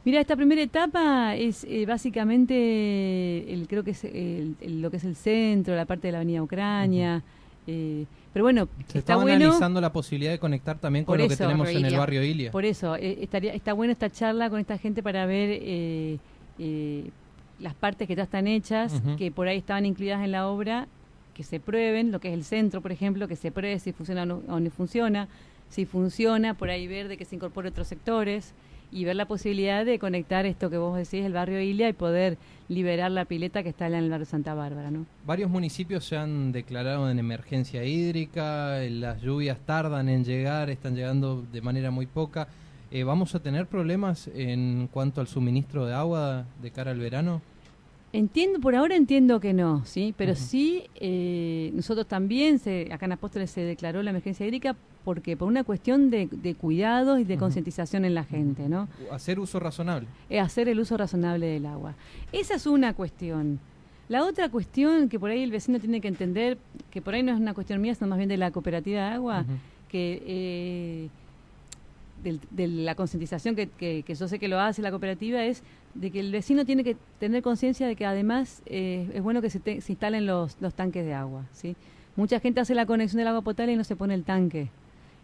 Mira, 0.04 0.20
esta 0.20 0.34
primera 0.36 0.62
etapa 0.62 1.36
es 1.36 1.64
eh, 1.64 1.84
básicamente, 1.86 3.52
el, 3.52 3.66
creo 3.68 3.84
que 3.84 3.90
es 3.90 4.04
el- 4.04 4.56
el- 4.60 4.80
lo 4.82 4.90
que 4.90 4.96
es 4.96 5.04
el 5.04 5.16
centro, 5.16 5.74
la 5.76 5.84
parte 5.84 6.08
de 6.08 6.12
la 6.12 6.18
Avenida 6.18 6.42
Ucrania. 6.42 7.22
eh, 7.66 8.06
pero 8.32 8.44
bueno, 8.44 8.68
Se 8.86 8.98
está 9.00 9.16
bueno. 9.16 9.44
analizando 9.44 9.80
la 9.80 9.92
posibilidad 9.92 10.30
de 10.30 10.38
conectar 10.38 10.78
también 10.78 11.04
con 11.04 11.18
lo 11.18 11.26
que 11.26 11.34
eso, 11.34 11.44
tenemos 11.44 11.66
Barrio 11.66 11.80
en 11.80 11.84
el 11.86 11.96
barrio 11.98 12.22
Ilia. 12.24 12.50
Por 12.52 12.64
eso, 12.64 12.94
eh, 12.96 13.18
estaría, 13.20 13.52
está 13.52 13.72
buena 13.74 13.92
esta 13.92 14.08
charla 14.08 14.48
con 14.48 14.60
esta 14.60 14.78
gente 14.78 15.02
para 15.02 15.26
ver 15.26 15.50
eh, 15.60 16.18
eh, 16.58 17.10
las 17.58 17.74
partes 17.74 18.06
que 18.08 18.14
ya 18.14 18.22
están 18.22 18.46
hechas, 18.46 19.02
que 19.18 19.30
por 19.32 19.48
ahí 19.48 19.58
estaban 19.58 19.84
incluidas 19.84 20.24
en 20.24 20.30
la 20.32 20.48
obra, 20.48 20.86
que 21.34 21.42
se 21.42 21.60
prueben, 21.60 22.12
lo 22.12 22.20
que 22.20 22.28
es 22.28 22.34
el 22.34 22.44
centro, 22.44 22.80
por 22.80 22.92
ejemplo, 22.92 23.28
que 23.28 23.36
se 23.36 23.50
pruebe 23.50 23.78
si 23.78 23.92
funciona 23.92 24.22
o 24.22 24.60
no, 24.60 24.70
funciona, 24.70 25.28
si 25.68 25.86
funciona, 25.86 26.54
por 26.54 26.70
ahí 26.70 26.86
ver 26.86 27.08
de 27.08 27.16
que 27.16 27.24
se 27.24 27.36
incorpore 27.36 27.68
otros 27.68 27.88
sectores 27.88 28.54
y 28.92 29.04
ver 29.04 29.14
la 29.14 29.26
posibilidad 29.26 29.84
de 29.84 29.98
conectar 29.98 30.46
esto 30.46 30.68
que 30.68 30.76
vos 30.76 30.96
decís, 30.96 31.24
el 31.24 31.32
barrio 31.32 31.60
Ilia, 31.60 31.88
y 31.88 31.92
poder 31.92 32.38
liberar 32.68 33.10
la 33.12 33.24
pileta 33.24 33.62
que 33.62 33.68
está 33.68 33.86
en 33.86 33.94
el 33.94 34.10
barrio 34.10 34.26
Santa 34.26 34.54
Bárbara, 34.54 34.90
¿no? 34.90 35.06
Varios 35.24 35.48
municipios 35.48 36.04
se 36.04 36.16
han 36.16 36.50
declarado 36.50 37.08
en 37.08 37.18
emergencia 37.18 37.84
hídrica, 37.84 38.82
eh, 38.82 38.90
las 38.90 39.22
lluvias 39.22 39.58
tardan 39.64 40.08
en 40.08 40.24
llegar, 40.24 40.70
están 40.70 40.96
llegando 40.96 41.44
de 41.52 41.60
manera 41.60 41.92
muy 41.92 42.06
poca. 42.06 42.48
Eh, 42.90 43.04
¿Vamos 43.04 43.36
a 43.36 43.40
tener 43.40 43.66
problemas 43.66 44.28
en 44.34 44.88
cuanto 44.88 45.20
al 45.20 45.28
suministro 45.28 45.86
de 45.86 45.94
agua 45.94 46.46
de 46.60 46.72
cara 46.72 46.90
al 46.90 46.98
verano? 46.98 47.40
Entiendo, 48.12 48.58
por 48.58 48.74
ahora 48.74 48.96
entiendo 48.96 49.38
que 49.38 49.52
no, 49.52 49.84
sí, 49.84 50.12
pero 50.16 50.34
sí, 50.34 50.84
eh, 50.96 51.70
nosotros 51.74 52.08
también, 52.08 52.58
se, 52.58 52.92
acá 52.92 53.06
en 53.06 53.12
Apóstoles 53.12 53.52
se 53.52 53.60
declaró 53.60 54.02
la 54.02 54.10
emergencia 54.10 54.44
hídrica 54.44 54.74
porque 55.04 55.36
por 55.36 55.46
una 55.46 55.62
cuestión 55.62 56.10
de, 56.10 56.28
de 56.30 56.54
cuidados 56.56 57.20
y 57.20 57.24
de 57.24 57.36
concientización 57.36 58.04
en 58.04 58.14
la 58.14 58.24
gente, 58.24 58.68
¿no? 58.68 58.88
Hacer 59.12 59.38
uso 59.38 59.60
razonable. 59.60 60.08
Es 60.28 60.42
hacer 60.42 60.68
el 60.68 60.80
uso 60.80 60.96
razonable 60.96 61.46
del 61.46 61.66
agua. 61.66 61.94
Esa 62.32 62.56
es 62.56 62.66
una 62.66 62.94
cuestión. 62.94 63.60
La 64.08 64.24
otra 64.24 64.48
cuestión 64.48 65.08
que 65.08 65.20
por 65.20 65.30
ahí 65.30 65.44
el 65.44 65.52
vecino 65.52 65.78
tiene 65.78 66.00
que 66.00 66.08
entender, 66.08 66.58
que 66.90 67.00
por 67.00 67.14
ahí 67.14 67.22
no 67.22 67.32
es 67.32 67.38
una 67.38 67.54
cuestión 67.54 67.80
mía, 67.80 67.94
sino 67.94 68.08
más 68.08 68.18
bien 68.18 68.28
de 68.28 68.38
la 68.38 68.50
cooperativa 68.50 69.02
de 69.02 69.14
agua, 69.14 69.44
que 69.88 70.22
eh, 70.26 71.08
del- 72.22 72.40
de 72.50 72.68
la 72.68 72.94
concientización 72.94 73.56
que, 73.56 73.68
que- 73.68 74.02
que 74.04 74.14
yo 74.14 74.28
sé 74.28 74.38
que 74.38 74.48
lo 74.48 74.58
hace 74.60 74.82
la 74.82 74.90
cooperativa 74.90 75.44
es 75.44 75.62
de 75.94 76.10
que 76.10 76.20
el 76.20 76.30
vecino 76.32 76.64
tiene 76.64 76.84
que 76.84 76.96
tener 77.18 77.42
conciencia 77.42 77.86
de 77.86 77.96
que 77.96 78.06
además 78.06 78.62
eh, 78.66 79.10
es 79.14 79.22
bueno 79.22 79.42
que 79.42 79.50
se, 79.50 79.58
te- 79.60 79.80
se 79.80 79.92
instalen 79.92 80.26
los, 80.26 80.56
los 80.60 80.74
tanques 80.74 81.04
de 81.04 81.14
agua. 81.14 81.44
¿sí? 81.52 81.76
Mucha 82.16 82.40
gente 82.40 82.60
hace 82.60 82.74
la 82.74 82.86
conexión 82.86 83.18
del 83.18 83.28
agua 83.28 83.42
potable 83.42 83.72
y 83.72 83.76
no 83.76 83.84
se 83.84 83.96
pone 83.96 84.14
el 84.14 84.24
tanque. 84.24 84.68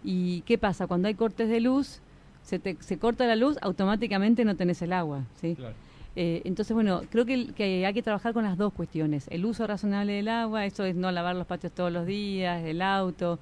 ¿Y 0.05 0.41
qué 0.43 0.59
pasa? 0.59 0.87
Cuando 0.87 1.09
hay 1.09 1.15
cortes 1.15 1.49
de 1.49 1.61
luz, 1.61 2.01
se, 2.43 2.59
te- 2.59 2.77
se 2.81 2.99
corta 2.99 3.27
la 3.27 3.37
luz, 3.37 3.57
automáticamente 3.61 4.45
no 4.45 4.55
tenés 4.57 4.81
el 4.83 4.93
agua. 4.93 5.23
¿sí? 5.41 5.55
Claro. 5.57 5.75
Eh, 6.19 6.41
entonces, 6.45 6.73
bueno, 6.75 7.03
creo 7.11 7.27
que, 7.27 7.49
que 7.53 7.85
hay 7.85 7.93
que 7.93 8.03
trabajar 8.03 8.33
con 8.33 8.45
las 8.45 8.57
dos 8.57 8.73
cuestiones. 8.73 9.27
El 9.31 9.45
uso 9.45 9.67
razonable 9.67 10.15
del 10.15 10.29
agua, 10.29 10.65
eso 10.65 10.85
es 10.85 10.97
no 10.97 11.11
lavar 11.13 11.37
los 11.37 11.47
patios 11.47 11.73
todos 11.73 11.93
los 11.93 12.07
días, 12.07 12.65
el 12.65 12.81
auto, 12.83 13.39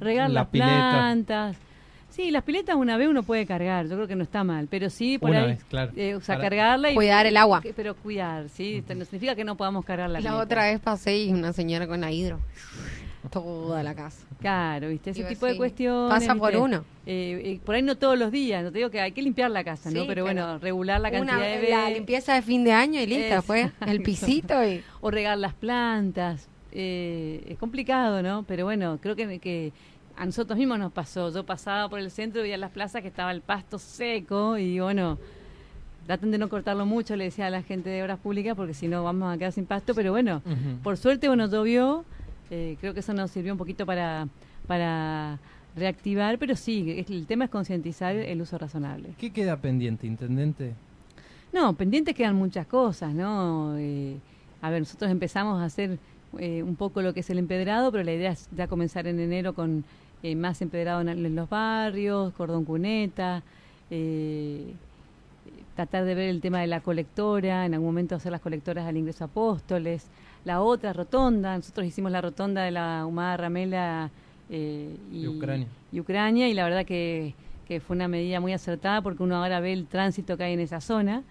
regar 0.00 0.30
La 0.30 0.40
las 0.40 0.48
pileta. 0.48 0.90
plantas. 0.92 1.56
Sí, 2.14 2.30
las 2.30 2.44
piletas 2.44 2.76
una 2.76 2.96
vez 2.96 3.08
uno 3.08 3.24
puede 3.24 3.44
cargar, 3.44 3.86
yo 3.88 3.96
creo 3.96 4.06
que 4.06 4.14
no 4.14 4.22
está 4.22 4.44
mal, 4.44 4.68
pero 4.70 4.88
sí 4.88 5.18
por 5.18 5.30
Una 5.30 5.40
ahí, 5.40 5.46
vez, 5.48 5.64
claro. 5.64 5.90
eh, 5.96 6.14
o 6.14 6.20
sea, 6.20 6.36
Para- 6.36 6.48
cargarla 6.50 6.90
y 6.92 6.94
Cuidar 6.94 7.26
el 7.26 7.36
agua. 7.36 7.60
pero 7.74 7.96
cuidar, 7.96 8.48
sí, 8.50 8.76
Esto 8.76 8.94
no 8.94 9.04
significa 9.04 9.34
que 9.34 9.42
no 9.42 9.56
podamos 9.56 9.84
cargar 9.84 10.08
la, 10.10 10.20
La 10.20 10.30
pileta. 10.30 10.42
otra 10.44 10.62
vez 10.66 10.78
pasé 10.80 11.18
y 11.24 11.32
una 11.32 11.52
señora 11.52 11.86
con 11.88 12.00
la 12.00 12.12
hidro. 12.12 12.38
Toda 13.32 13.82
la 13.82 13.94
casa. 13.94 14.24
Claro, 14.38 14.88
viste, 14.90 15.10
ese 15.10 15.20
Digo, 15.20 15.30
tipo 15.30 15.46
de 15.46 15.56
cuestiones. 15.56 16.10
pasa 16.10 16.34
por 16.34 16.54
uno. 16.56 16.84
Eh, 17.06 17.40
eh, 17.44 17.60
por 17.64 17.74
ahí 17.74 17.82
no 17.82 17.96
todos 17.96 18.18
los 18.18 18.30
días, 18.30 18.62
no 18.62 18.70
te 18.70 18.78
digo 18.78 18.90
que 18.90 19.00
hay 19.00 19.12
que 19.12 19.22
limpiar 19.22 19.50
la 19.50 19.64
casa, 19.64 19.90
¿no? 19.90 20.06
Pero, 20.06 20.22
bueno, 20.24 20.58
regular 20.58 21.00
la 21.00 21.10
cantidad 21.10 21.36
Una- 21.38 21.44
de 21.46 21.68
la 21.70 21.78
veces. 21.80 21.94
limpieza 21.96 22.34
de 22.34 22.42
fin 22.42 22.62
de 22.64 22.72
año 22.72 23.00
y 23.00 23.06
listo, 23.06 23.40
fue 23.42 23.62
el 23.62 23.66
Exacto. 23.66 24.02
pisito 24.04 24.64
y 24.68 24.82
o 25.00 25.10
regar 25.10 25.38
las 25.38 25.54
plantas. 25.54 26.48
Eh, 26.70 27.44
es 27.48 27.58
complicado, 27.58 28.22
¿no? 28.22 28.44
Pero 28.46 28.64
bueno, 28.64 28.98
creo 29.00 29.16
que, 29.16 29.38
que 29.38 29.72
a 30.16 30.26
nosotros 30.26 30.58
mismos 30.58 30.78
nos 30.78 30.92
pasó. 30.92 31.32
Yo 31.32 31.44
pasaba 31.44 31.88
por 31.88 31.98
el 31.98 32.10
centro 32.10 32.40
y 32.40 32.44
veía 32.44 32.56
las 32.56 32.70
plazas 32.70 33.02
que 33.02 33.08
estaba 33.08 33.30
el 33.32 33.40
pasto 33.40 33.78
seco 33.78 34.56
y 34.58 34.80
bueno, 34.80 35.18
traten 36.06 36.30
de 36.30 36.38
no 36.38 36.48
cortarlo 36.48 36.86
mucho, 36.86 37.16
le 37.16 37.24
decía 37.24 37.46
a 37.46 37.50
la 37.50 37.62
gente 37.62 37.90
de 37.90 38.02
obras 38.02 38.18
públicas, 38.18 38.54
porque 38.54 38.74
si 38.74 38.88
no 38.88 39.02
vamos 39.02 39.34
a 39.34 39.38
quedar 39.38 39.52
sin 39.52 39.66
pasto. 39.66 39.94
Pero 39.94 40.12
bueno, 40.12 40.42
por 40.82 40.96
suerte, 40.96 41.28
bueno, 41.28 41.46
llovió. 41.46 42.04
eh, 42.50 42.76
creo 42.80 42.94
que 42.94 43.00
eso 43.00 43.12
nos 43.14 43.30
sirvió 43.30 43.52
un 43.52 43.58
poquito 43.58 43.86
para, 43.86 44.28
para 44.66 45.38
reactivar, 45.76 46.38
pero 46.38 46.54
sí, 46.56 47.04
el 47.08 47.26
tema 47.26 47.46
es 47.46 47.50
concientizar 47.50 48.14
el 48.14 48.40
uso 48.40 48.58
razonable. 48.58 49.10
¿Qué 49.18 49.30
queda 49.32 49.56
pendiente, 49.56 50.06
intendente? 50.06 50.74
No, 51.52 51.74
pendientes 51.74 52.14
quedan 52.14 52.36
muchas 52.36 52.66
cosas, 52.66 53.14
¿no? 53.14 53.76
Eh, 53.78 54.16
a 54.60 54.70
ver, 54.70 54.80
nosotros 54.80 55.10
empezamos 55.10 55.60
a 55.60 55.64
hacer 55.64 55.98
eh, 56.38 56.62
un 56.62 56.76
poco 56.76 57.00
lo 57.02 57.14
que 57.14 57.20
es 57.20 57.30
el 57.30 57.38
empedrado, 57.38 57.90
pero 57.92 58.04
la 58.04 58.12
idea 58.12 58.32
es 58.32 58.48
ya 58.56 58.66
comenzar 58.66 59.06
en 59.06 59.20
enero 59.20 59.54
con 59.54 59.84
eh, 60.24 60.34
más 60.34 60.60
empedrado 60.62 61.02
en, 61.02 61.08
en 61.10 61.36
los 61.36 61.48
barrios, 61.48 62.32
cordón 62.32 62.64
cuneta, 62.64 63.42
eh, 63.90 64.72
tratar 65.76 66.04
de 66.04 66.14
ver 66.14 66.28
el 66.30 66.40
tema 66.40 66.60
de 66.60 66.66
la 66.66 66.80
colectora, 66.80 67.66
en 67.66 67.74
algún 67.74 67.90
momento 67.90 68.14
hacer 68.14 68.32
las 68.32 68.40
colectoras 68.40 68.86
al 68.86 68.96
ingreso 68.96 69.24
a 69.24 69.26
Apóstoles, 69.26 70.06
la 70.44 70.62
otra 70.62 70.92
rotonda, 70.94 71.56
nosotros 71.56 71.86
hicimos 71.86 72.10
la 72.10 72.20
rotonda 72.22 72.62
de 72.62 72.70
la 72.70 73.04
Humada 73.06 73.36
Ramela 73.36 74.10
eh, 74.48 74.96
y, 75.12 75.24
Y 75.24 75.28
Ucrania. 75.28 75.66
y 75.92 76.00
Ucrania, 76.00 76.48
y 76.48 76.54
la 76.54 76.64
verdad 76.64 76.86
que, 76.86 77.34
que 77.68 77.80
fue 77.80 77.94
una 77.94 78.08
medida 78.08 78.40
muy 78.40 78.52
acertada 78.54 79.02
porque 79.02 79.22
uno 79.22 79.36
ahora 79.36 79.60
ve 79.60 79.72
el 79.74 79.86
tránsito 79.86 80.36
que 80.38 80.44
hay 80.44 80.54
en 80.54 80.60
esa 80.60 80.80
zona. 80.80 81.22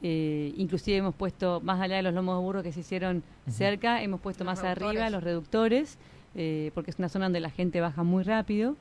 Eh, 0.00 0.54
inclusive 0.56 0.98
hemos 0.98 1.14
puesto, 1.14 1.60
más 1.60 1.80
allá 1.80 1.96
de 1.96 2.02
los 2.02 2.14
lomos 2.14 2.36
de 2.38 2.42
burro 2.44 2.62
que 2.62 2.70
se 2.70 2.80
hicieron 2.80 3.24
cerca, 3.48 4.00
hemos 4.00 4.20
puesto 4.20 4.44
Los 4.44 4.54
más 4.54 4.64
arriba 4.64 5.10
los 5.10 5.24
reductores, 5.24 5.98
eh, 6.40 6.70
porque 6.72 6.92
es 6.92 6.98
una 7.00 7.08
zona 7.08 7.24
donde 7.26 7.40
la 7.40 7.50
gente 7.50 7.80
baja 7.80 8.04
muy 8.04 8.22
rápido. 8.22 8.76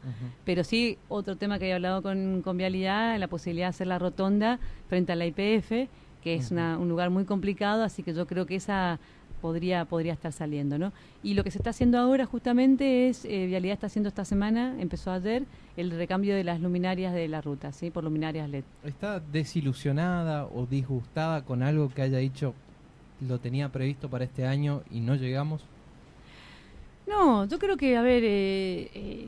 Pero 0.45 0.63
sí, 0.63 0.97
otro 1.09 1.35
tema 1.37 1.57
que 1.57 1.65
había 1.65 1.75
hablado 1.75 2.01
con, 2.03 2.41
con 2.43 2.55
Vialidad, 2.55 3.17
la 3.17 3.27
posibilidad 3.27 3.65
de 3.65 3.69
hacer 3.71 3.87
la 3.87 3.97
rotonda 3.99 4.59
frente 4.87 5.11
a 5.11 5.15
la 5.15 5.25
IPF, 5.25 5.89
que 6.21 6.35
es 6.35 6.51
una- 6.51 6.77
un 6.77 6.87
lugar 6.87 7.09
muy 7.09 7.25
complicado, 7.25 7.83
así 7.83 8.03
que 8.03 8.13
yo 8.13 8.27
creo 8.27 8.45
que 8.45 8.55
esa 8.55 8.99
podría 9.41 9.85
podría 9.85 10.13
estar 10.13 10.31
saliendo, 10.33 10.77
¿no? 10.79 10.91
Y 11.23 11.35
lo 11.35 11.43
que 11.43 11.51
se 11.51 11.57
está 11.59 11.69
haciendo 11.69 11.97
ahora 11.99 12.25
justamente 12.25 13.07
es, 13.07 13.23
eh, 13.25 13.45
Vialidad 13.47 13.73
está 13.73 13.85
haciendo 13.87 14.09
esta 14.09 14.25
semana, 14.25 14.75
empezó 14.79 15.11
ayer, 15.11 15.43
el 15.77 15.91
recambio 15.91 16.35
de 16.35 16.43
las 16.43 16.59
luminarias 16.59 17.13
de 17.13 17.27
la 17.27 17.39
ruta, 17.41 17.71
¿sí? 17.71 17.91
Por 17.91 18.03
luminarias 18.03 18.49
LED. 18.49 18.63
¿Está 18.83 19.19
desilusionada 19.19 20.45
o 20.45 20.65
disgustada 20.65 21.43
con 21.43 21.61
algo 21.63 21.89
que 21.89 22.01
haya 22.01 22.17
dicho 22.19 22.53
lo 23.27 23.39
tenía 23.39 23.69
previsto 23.69 24.09
para 24.09 24.23
este 24.25 24.45
año 24.45 24.81
y 24.91 24.99
no 25.01 25.15
llegamos? 25.15 25.63
No, 27.07 27.45
yo 27.45 27.57
creo 27.59 27.77
que, 27.77 27.95
a 27.95 28.01
ver, 28.01 28.23
eh, 28.25 28.89
eh, 28.93 29.27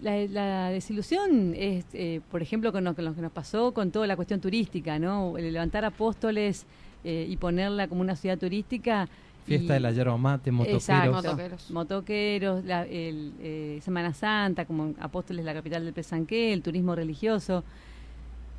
la, 0.00 0.16
la 0.26 0.70
desilusión 0.70 1.54
es, 1.56 1.86
eh, 1.94 2.20
por 2.30 2.42
ejemplo, 2.42 2.70
con 2.72 2.84
lo, 2.84 2.94
con 2.94 3.04
lo 3.04 3.14
que 3.14 3.22
nos 3.22 3.32
pasó 3.32 3.72
con 3.72 3.90
toda 3.90 4.06
la 4.06 4.16
cuestión 4.16 4.40
turística, 4.40 4.98
¿no? 4.98 5.36
El 5.38 5.52
levantar 5.52 5.84
Apóstoles 5.84 6.66
eh, 7.04 7.26
y 7.28 7.36
ponerla 7.36 7.88
como 7.88 8.00
una 8.02 8.14
ciudad 8.16 8.38
turística. 8.38 9.08
Fiesta 9.46 9.72
y- 9.72 9.74
de 9.76 9.80
la 9.80 9.92
yerba 9.92 10.16
mate, 10.18 10.50
motoqueros. 10.52 10.82
Exacto. 10.82 11.12
Motoqueros. 11.12 11.70
Motoqueros, 11.70 12.64
la- 12.64 12.84
el, 12.84 13.32
eh, 13.40 13.78
Semana 13.82 14.12
Santa, 14.12 14.66
como 14.66 14.94
Apóstoles, 15.00 15.44
la 15.44 15.54
capital 15.54 15.84
del 15.84 15.94
Pesanqué, 15.94 16.52
el 16.52 16.62
turismo 16.62 16.94
religioso. 16.94 17.64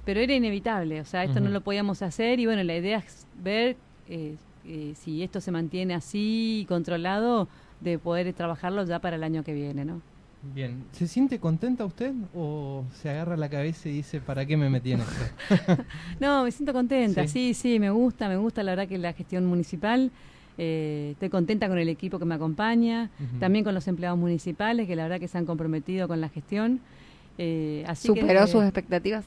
Pero 0.05 0.21
era 0.21 0.33
inevitable, 0.33 1.01
o 1.01 1.05
sea, 1.05 1.23
esto 1.23 1.39
no 1.39 1.49
lo 1.49 1.61
podíamos 1.61 2.01
hacer 2.01 2.39
y 2.39 2.45
bueno, 2.47 2.63
la 2.63 2.75
idea 2.75 2.97
es 2.97 3.27
ver 3.43 3.75
eh, 4.07 4.37
eh, 4.65 4.93
si 4.95 5.21
esto 5.21 5.39
se 5.39 5.51
mantiene 5.51 5.93
así, 5.93 6.65
controlado, 6.67 7.47
de 7.81 7.97
poder 7.97 8.31
trabajarlo 8.33 8.83
ya 8.85 8.99
para 8.99 9.15
el 9.15 9.23
año 9.23 9.43
que 9.43 9.53
viene, 9.53 9.85
¿no? 9.85 10.01
Bien, 10.55 10.85
¿se 10.93 11.05
siente 11.07 11.37
contenta 11.39 11.83
usted 11.85 12.13
o 12.33 12.85
se 13.01 13.09
agarra 13.09 13.35
la 13.35 13.49
cabeza 13.49 13.89
y 13.89 13.93
dice, 13.93 14.21
¿para 14.21 14.45
qué 14.45 14.55
me 14.55 14.69
metí 14.69 14.93
en 14.93 15.01
esto? 15.01 15.83
No, 16.19 16.43
me 16.45 16.51
siento 16.51 16.71
contenta, 16.71 17.23
Sí. 17.27 17.53
sí, 17.53 17.53
sí, 17.53 17.79
me 17.79 17.89
gusta, 17.89 18.29
me 18.29 18.37
gusta 18.37 18.63
la 18.63 18.71
verdad 18.71 18.87
que 18.87 18.97
la 18.97 19.11
gestión 19.13 19.45
municipal. 19.45 20.11
eh, 20.57 21.09
estoy 21.13 21.29
contenta 21.29 21.67
con 21.69 21.77
el 21.77 21.87
equipo 21.89 22.19
que 22.19 22.25
me 22.25 22.35
acompaña, 22.35 23.09
también 23.39 23.63
con 23.63 23.73
los 23.73 23.87
empleados 23.87 24.17
municipales 24.19 24.87
que 24.87 24.95
la 24.95 25.03
verdad 25.03 25.19
que 25.19 25.27
se 25.29 25.37
han 25.37 25.45
comprometido 25.45 26.07
con 26.07 26.19
la 26.21 26.27
gestión. 26.29 26.79
Eh, 27.37 27.85
así 27.87 28.07
superó 28.07 28.43
eh, 28.43 28.47
sus 28.47 28.63
expectativas. 28.63 29.23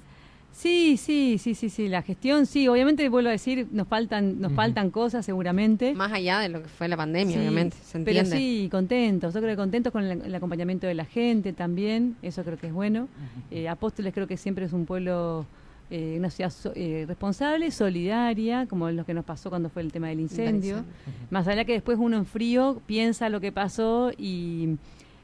Sí, 0.53 0.97
sí, 0.99 1.38
sí, 1.38 1.55
sí, 1.55 1.71
sí, 1.71 1.88
la 1.88 2.03
gestión, 2.03 2.45
sí, 2.47 2.69
obviamente 2.69 3.09
vuelvo 3.09 3.29
a 3.31 3.33
decir, 3.33 3.67
nos 3.73 3.88
faltan, 3.88 4.41
nos 4.41 4.53
faltan 4.53 4.91
cosas 4.91 5.25
seguramente. 5.25 5.95
Más 5.95 6.12
allá 6.12 6.38
de 6.41 6.51
lo 6.51 6.62
que 6.62 6.69
fue 6.69 6.88
la 6.88 6.97
pandemia, 6.97 7.35
Sí, 7.35 7.41
obviamente, 7.41 7.77
se 7.83 7.99
pero 8.01 8.21
entiende. 8.21 8.37
sí, 8.37 8.69
contentos, 8.71 9.33
yo 9.35 9.41
creo 9.41 9.53
que 9.53 9.57
contentos 9.57 9.93
con 9.93 10.05
el, 10.05 10.21
el 10.23 10.35
acompañamiento 10.35 10.87
de 10.87 10.95
la 10.95 11.07
gente 11.07 11.53
también, 11.55 12.17
eso 12.23 12.45
creo 12.45 12.59
que 12.59 12.67
es 12.67 12.73
bueno. 12.73 13.09
Eh, 13.51 13.69
Apóstoles 13.69 14.12
creo 14.12 14.27
que 14.27 14.37
siempre 14.37 14.67
es 14.67 14.73
un 14.75 14.85
pueblo, 14.85 15.47
eh, 15.91 16.17
una 16.19 16.29
ciudad 16.31 16.51
so- 16.51 16.73
eh, 16.75 17.07
responsable, 17.09 17.71
solidaria, 17.71 18.67
como 18.67 18.91
lo 18.91 19.07
que 19.07 19.15
nos 19.15 19.25
pasó 19.25 19.49
cuando 19.49 19.71
fue 19.71 19.81
el 19.83 19.91
tema 19.91 20.09
del 20.09 20.21
incendio. 20.21 20.85
Más 21.31 21.49
allá 21.49 21.65
que 21.65 21.73
después 21.73 21.99
uno 21.99 22.19
en 22.19 22.27
frío 22.27 22.81
piensa 22.87 23.31
lo 23.31 23.41
que 23.41 23.53
pasó 23.53 24.12
y 24.19 24.77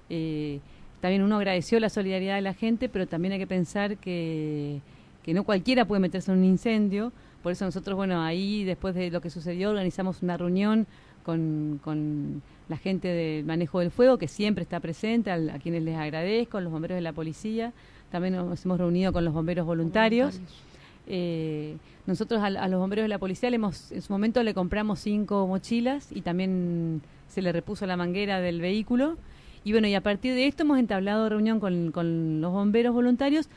eh, 0.09 0.61
también 1.03 1.23
uno 1.23 1.37
agradeció 1.37 1.79
la 1.81 1.91
solidaridad 1.91 2.37
de 2.37 2.43
la 2.43 2.55
gente, 2.55 2.89
pero 2.89 3.07
también 3.07 3.33
hay 3.33 3.39
que 3.39 3.47
pensar 3.47 3.99
que, 3.99 4.81
que 5.29 5.35
no 5.35 5.45
cualquiera 5.45 5.85
puede 5.85 6.01
meterse 6.01 6.33
en 6.33 6.39
un 6.39 6.45
incendio. 6.47 7.13
Por 7.43 7.53
eso 7.53 7.67
nosotros, 7.67 7.95
bueno, 7.99 8.23
ahí 8.23 8.65
después 8.65 8.95
de 8.95 9.11
lo 9.11 9.21
que 9.21 9.29
sucedió 9.29 9.69
organizamos 9.69 10.23
una 10.23 10.39
reunión 10.39 10.87
con, 11.23 11.79
con 11.85 12.41
la 12.71 12.79
gente 12.79 13.09
del 13.09 13.45
manejo 13.45 13.81
del 13.81 13.91
fuego, 13.91 14.17
que 14.17 14.27
siempre 14.27 14.63
está 14.63 14.81
presente, 14.81 15.31
a, 15.31 15.59
quienes 15.59 15.83
les 15.83 15.99
agradezco, 15.99 16.63
los 16.63 16.73
bomberos 16.73 16.95
de 16.95 17.03
la 17.03 17.13
policía. 17.13 17.75
También 18.11 18.37
nos 18.37 18.65
hemos 18.65 18.79
reunido 18.79 19.13
con 19.13 19.23
los 19.23 19.35
bomberos 19.35 19.67
voluntarios. 19.67 20.41
Eh, 21.07 21.77
nosotros 22.07 22.41
a, 22.43 22.67
los 22.67 22.81
bomberos 22.81 23.05
de 23.05 23.09
la 23.09 23.19
policía 23.19 23.51
le 23.51 23.57
hemos, 23.57 23.93
en 23.93 24.01
su 24.01 24.11
momento 24.11 24.43
le 24.43 24.55
compramos 24.55 24.99
cinco 25.01 25.47
mochilas 25.47 26.11
y 26.11 26.23
también 26.23 27.03
se 27.29 27.43
le 27.43 27.53
repuso 27.53 27.85
la 27.85 27.99
manguera 27.99 28.41
del 28.41 28.63
vehículo. 28.63 29.19
Y 29.63 29.73
bueno, 29.73 29.89
y 29.89 29.95
a 29.95 30.01
partir 30.01 30.35
de 30.35 30.47
esto 30.47 30.63
hemos 30.63 30.79
entablado 30.79 31.29
reunión 31.29 31.61
con, 31.61 31.93
con 31.93 32.41
los 32.41 32.51
bomberos 32.51 32.95
voluntarios 32.95 33.51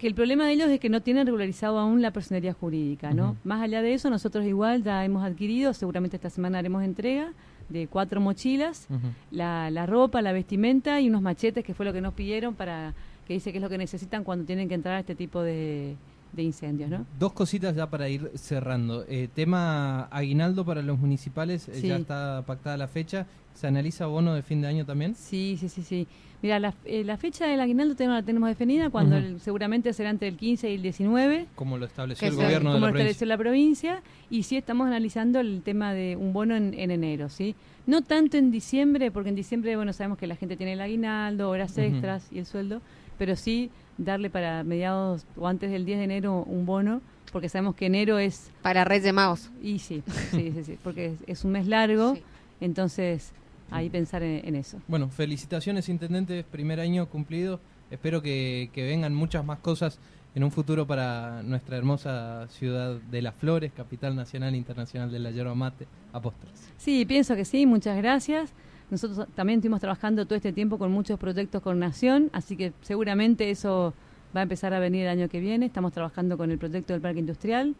que 0.00 0.06
el 0.06 0.14
problema 0.14 0.46
de 0.46 0.52
ellos 0.52 0.70
es 0.70 0.80
que 0.80 0.88
no 0.88 1.02
tienen 1.02 1.26
regularizado 1.26 1.78
aún 1.78 2.00
la 2.00 2.10
personería 2.10 2.54
jurídica, 2.54 3.12
¿no? 3.12 3.36
Más 3.44 3.60
allá 3.60 3.82
de 3.82 3.92
eso, 3.92 4.08
nosotros 4.08 4.46
igual 4.46 4.82
ya 4.82 5.04
hemos 5.04 5.22
adquirido, 5.22 5.74
seguramente 5.74 6.16
esta 6.16 6.30
semana 6.30 6.58
haremos 6.58 6.82
entrega 6.82 7.34
de 7.68 7.86
cuatro 7.86 8.18
mochilas, 8.18 8.88
la, 9.30 9.68
la, 9.68 9.84
ropa, 9.84 10.22
la 10.22 10.32
vestimenta 10.32 11.02
y 11.02 11.10
unos 11.10 11.20
machetes, 11.20 11.62
que 11.62 11.74
fue 11.74 11.84
lo 11.84 11.92
que 11.92 12.00
nos 12.00 12.14
pidieron 12.14 12.54
para 12.54 12.94
que 13.26 13.34
dice 13.34 13.52
que 13.52 13.58
es 13.58 13.62
lo 13.62 13.68
que 13.68 13.76
necesitan 13.76 14.24
cuando 14.24 14.46
tienen 14.46 14.70
que 14.70 14.74
entrar 14.74 14.94
a 14.94 15.00
este 15.00 15.14
tipo 15.14 15.42
de, 15.42 15.96
de 16.32 16.42
incendios, 16.42 16.88
¿no? 16.88 17.04
Dos 17.18 17.32
cositas 17.32 17.74
ya 17.74 17.90
para 17.90 18.08
ir 18.08 18.30
cerrando. 18.36 19.04
Eh, 19.08 19.28
tema 19.34 20.04
aguinaldo 20.04 20.64
para 20.64 20.82
los 20.82 20.98
municipales, 20.98 21.68
eh, 21.68 21.82
ya 21.82 21.96
está 21.96 22.42
pactada 22.46 22.76
la 22.76 22.88
fecha. 22.88 23.26
¿Se 23.54 23.66
analiza 23.66 24.06
bono 24.06 24.34
de 24.34 24.42
fin 24.42 24.60
de 24.62 24.68
año 24.68 24.86
también? 24.86 25.14
Sí, 25.14 25.56
sí, 25.58 25.68
sí, 25.68 25.82
sí. 25.82 26.06
Mira, 26.42 26.58
la, 26.58 26.72
eh, 26.86 27.04
la 27.04 27.18
fecha 27.18 27.46
del 27.46 27.60
aguinaldo 27.60 27.94
tenemos, 27.94 28.18
la 28.18 28.24
tenemos 28.24 28.48
definida 28.48 28.88
cuando 28.88 29.38
seguramente 29.40 29.92
será 29.92 30.08
entre 30.08 30.28
el 30.28 30.36
15 30.36 30.70
y 30.70 30.74
el 30.76 30.82
19. 30.82 31.46
Como 31.54 31.76
lo 31.76 31.84
estableció 31.84 32.28
el 32.28 32.34
gobierno 32.34 32.72
de 32.72 32.80
la 32.80 32.86
provincia. 32.86 32.86
Como 32.86 32.86
lo 32.86 32.98
estableció 32.98 33.26
la 33.26 33.38
provincia. 33.38 34.02
Y 34.30 34.42
sí 34.44 34.56
estamos 34.56 34.86
analizando 34.86 35.40
el 35.40 35.60
tema 35.62 35.92
de 35.92 36.16
un 36.16 36.32
bono 36.32 36.56
en, 36.56 36.72
en, 36.72 36.90
enero, 36.90 37.28
¿sí? 37.28 37.54
No 37.86 38.00
tanto 38.00 38.38
en 38.38 38.50
diciembre, 38.50 39.10
porque 39.10 39.28
en 39.28 39.34
diciembre, 39.34 39.76
bueno, 39.76 39.92
sabemos 39.92 40.16
que 40.16 40.26
la 40.26 40.36
gente 40.36 40.56
tiene 40.56 40.72
el 40.72 40.80
aguinaldo, 40.80 41.50
horas 41.50 41.76
extras 41.76 42.28
y 42.32 42.38
el 42.38 42.46
sueldo, 42.46 42.80
pero 43.18 43.36
sí 43.36 43.70
darle 43.98 44.30
para 44.30 44.64
mediados 44.64 45.26
o 45.36 45.46
antes 45.46 45.70
del 45.70 45.84
10 45.84 45.98
de 45.98 46.04
enero 46.04 46.42
un 46.44 46.66
bono, 46.66 47.02
porque 47.32 47.48
sabemos 47.48 47.74
que 47.74 47.86
enero 47.86 48.18
es... 48.18 48.50
Para 48.62 48.84
Reyes 48.84 49.04
de 49.04 49.12
Maos. 49.12 49.50
Y 49.62 49.78
sí, 49.80 50.02
sí, 50.30 50.52
sí, 50.64 50.78
porque 50.82 51.14
es, 51.26 51.44
un 51.44 51.52
mes 51.52 51.66
largo, 51.66 52.16
entonces 52.60 53.32
ahí 53.70 53.88
pensar 53.88 54.22
en, 54.22 54.54
eso. 54.54 54.78
Bueno, 54.88 55.08
felicitaciones, 55.08 55.88
Intendente, 55.88 56.44
primer 56.44 56.80
año 56.80 57.08
cumplido. 57.08 57.60
Espero 57.90 58.22
que, 58.22 58.70
vengan 58.74 59.14
muchas 59.14 59.44
más 59.44 59.58
cosas 59.58 59.98
en 60.34 60.44
un 60.44 60.50
futuro 60.50 60.86
para 60.86 61.42
nuestra 61.42 61.76
hermosa 61.76 62.46
ciudad 62.48 63.00
de 63.10 63.22
Las 63.22 63.34
Flores, 63.34 63.72
capital 63.72 64.14
nacional 64.14 64.54
e 64.54 64.56
internacional 64.56 65.10
de 65.10 65.18
la 65.18 65.30
yerba 65.30 65.54
mate, 65.54 65.86
Apóstoles. 66.12 66.70
Sí, 66.76 67.04
pienso 67.04 67.34
que 67.34 67.44
sí, 67.44 67.66
muchas 67.66 67.96
gracias. 67.96 68.52
Nosotros 68.90 69.26
también 69.34 69.58
estuvimos 69.58 69.80
trabajando 69.80 70.26
todo 70.26 70.36
este 70.36 70.52
tiempo 70.52 70.78
con 70.78 70.90
muchos 70.90 71.18
proyectos 71.18 71.62
con 71.62 71.78
Nación, 71.78 72.30
así 72.32 72.56
que 72.56 72.72
seguramente 72.82 73.50
eso 73.50 73.94
va 74.34 74.40
a 74.40 74.42
empezar 74.42 74.74
a 74.74 74.80
venir 74.80 75.02
el 75.02 75.08
año 75.08 75.28
que 75.28 75.40
viene. 75.40 75.66
Estamos 75.66 75.92
trabajando 75.92 76.36
con 76.36 76.50
el 76.50 76.58
proyecto 76.58 76.92
del 76.92 77.02
Parque 77.02 77.20
Industrial, 77.20 77.74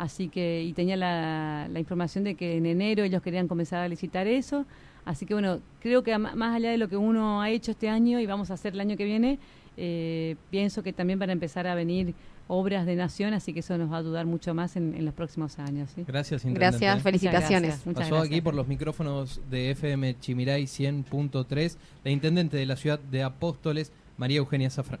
así 0.00 0.28
que, 0.28 0.62
y 0.62 0.72
tenía 0.72 0.96
la, 0.96 1.68
información 1.78 2.24
de 2.24 2.34
que 2.34 2.56
en 2.56 2.64
enero 2.64 3.04
ellos 3.04 3.20
querían 3.20 3.48
comenzar 3.48 3.80
a 3.80 3.88
licitar 3.88 4.26
eso. 4.26 4.64
Así 5.04 5.26
que 5.26 5.34
bueno, 5.34 5.60
creo 5.80 6.02
que 6.02 6.16
más 6.16 6.56
allá 6.56 6.70
de 6.70 6.78
lo 6.78 6.88
que 6.88 6.96
uno 6.96 7.42
ha 7.42 7.50
hecho 7.50 7.70
este 7.70 7.88
año 7.88 8.18
y 8.18 8.24
vamos 8.24 8.50
a 8.50 8.54
hacer 8.54 8.72
el 8.72 8.80
año 8.80 8.96
que 8.96 9.04
viene, 9.04 9.38
eh, 9.76 10.36
pienso 10.48 10.82
que 10.82 10.94
también 10.94 11.18
van 11.18 11.28
a 11.28 11.32
empezar 11.34 11.66
a 11.66 11.74
venir 11.74 12.14
obras 12.48 12.86
de 12.86 12.96
nación, 12.96 13.34
así 13.34 13.52
que 13.52 13.60
eso 13.60 13.76
nos 13.76 13.92
va 13.92 13.96
a 13.96 14.00
ayudar 14.00 14.24
mucho 14.24 14.54
más 14.54 14.74
en, 14.76 15.04
los 15.04 15.12
próximos 15.12 15.58
años. 15.58 15.90
Gracias, 16.06 16.44
Gracias, 16.46 17.02
felicitaciones. 17.02 17.82
Pasó 17.94 18.16
aquí 18.18 18.40
por 18.40 18.54
los 18.54 18.66
micrófonos 18.66 19.40
de 19.50 19.70
FM 19.72 20.18
Chimiray 20.18 20.64
100.3 20.64 21.76
la 22.04 22.10
intendente 22.10 22.56
de 22.56 22.64
la 22.64 22.76
ciudad 22.76 22.98
de 22.98 23.22
Apóstoles, 23.22 23.92
María 24.16 24.38
Eugenia 24.38 24.70
Zafrán. 24.70 25.00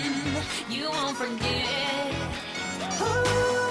you 0.71 0.89
won't 0.89 1.17
forget. 1.17 2.15
Ooh. 3.01 3.70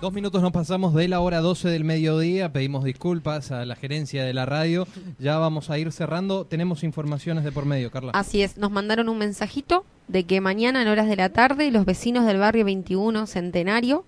Dos 0.00 0.12
minutos 0.12 0.42
nos 0.42 0.52
pasamos 0.52 0.92
de 0.92 1.08
la 1.08 1.20
hora 1.20 1.40
12 1.40 1.70
del 1.70 1.82
mediodía. 1.82 2.52
Pedimos 2.52 2.84
disculpas 2.84 3.50
a 3.50 3.64
la 3.64 3.76
gerencia 3.76 4.24
de 4.24 4.34
la 4.34 4.44
radio. 4.44 4.86
Ya 5.18 5.38
vamos 5.38 5.70
a 5.70 5.78
ir 5.78 5.90
cerrando. 5.90 6.44
Tenemos 6.44 6.84
informaciones 6.84 7.44
de 7.44 7.50
por 7.50 7.64
medio, 7.64 7.90
Carla. 7.90 8.12
Así 8.14 8.42
es. 8.42 8.58
Nos 8.58 8.70
mandaron 8.70 9.08
un 9.08 9.16
mensajito 9.16 9.86
de 10.06 10.24
que 10.24 10.42
mañana 10.42 10.82
en 10.82 10.88
horas 10.88 11.08
de 11.08 11.16
la 11.16 11.30
tarde 11.30 11.70
los 11.70 11.86
vecinos 11.86 12.26
del 12.26 12.38
barrio 12.38 12.66
21 12.66 13.26
Centenario 13.26 14.04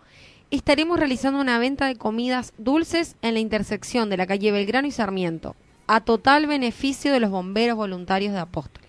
estaremos 0.51 0.99
realizando 0.99 1.41
una 1.41 1.59
venta 1.59 1.87
de 1.87 1.97
comidas 1.97 2.53
dulces 2.59 3.17
en 3.23 3.33
la 3.33 3.41
intersección 3.41 4.11
de 4.11 4.19
la 4.19 4.27
calle 4.27 4.53
Belgrano 4.53 4.89
y 4.89 4.91
Sarmiento, 4.91 5.57
a 5.87 6.03
total 6.03 6.47
beneficio 6.47 7.13
de 7.15 7.21
los 7.21 7.31
bomberos 7.31 7.79
voluntarios 7.79 8.35
de 8.35 8.41
Apóstoles. 8.41 8.88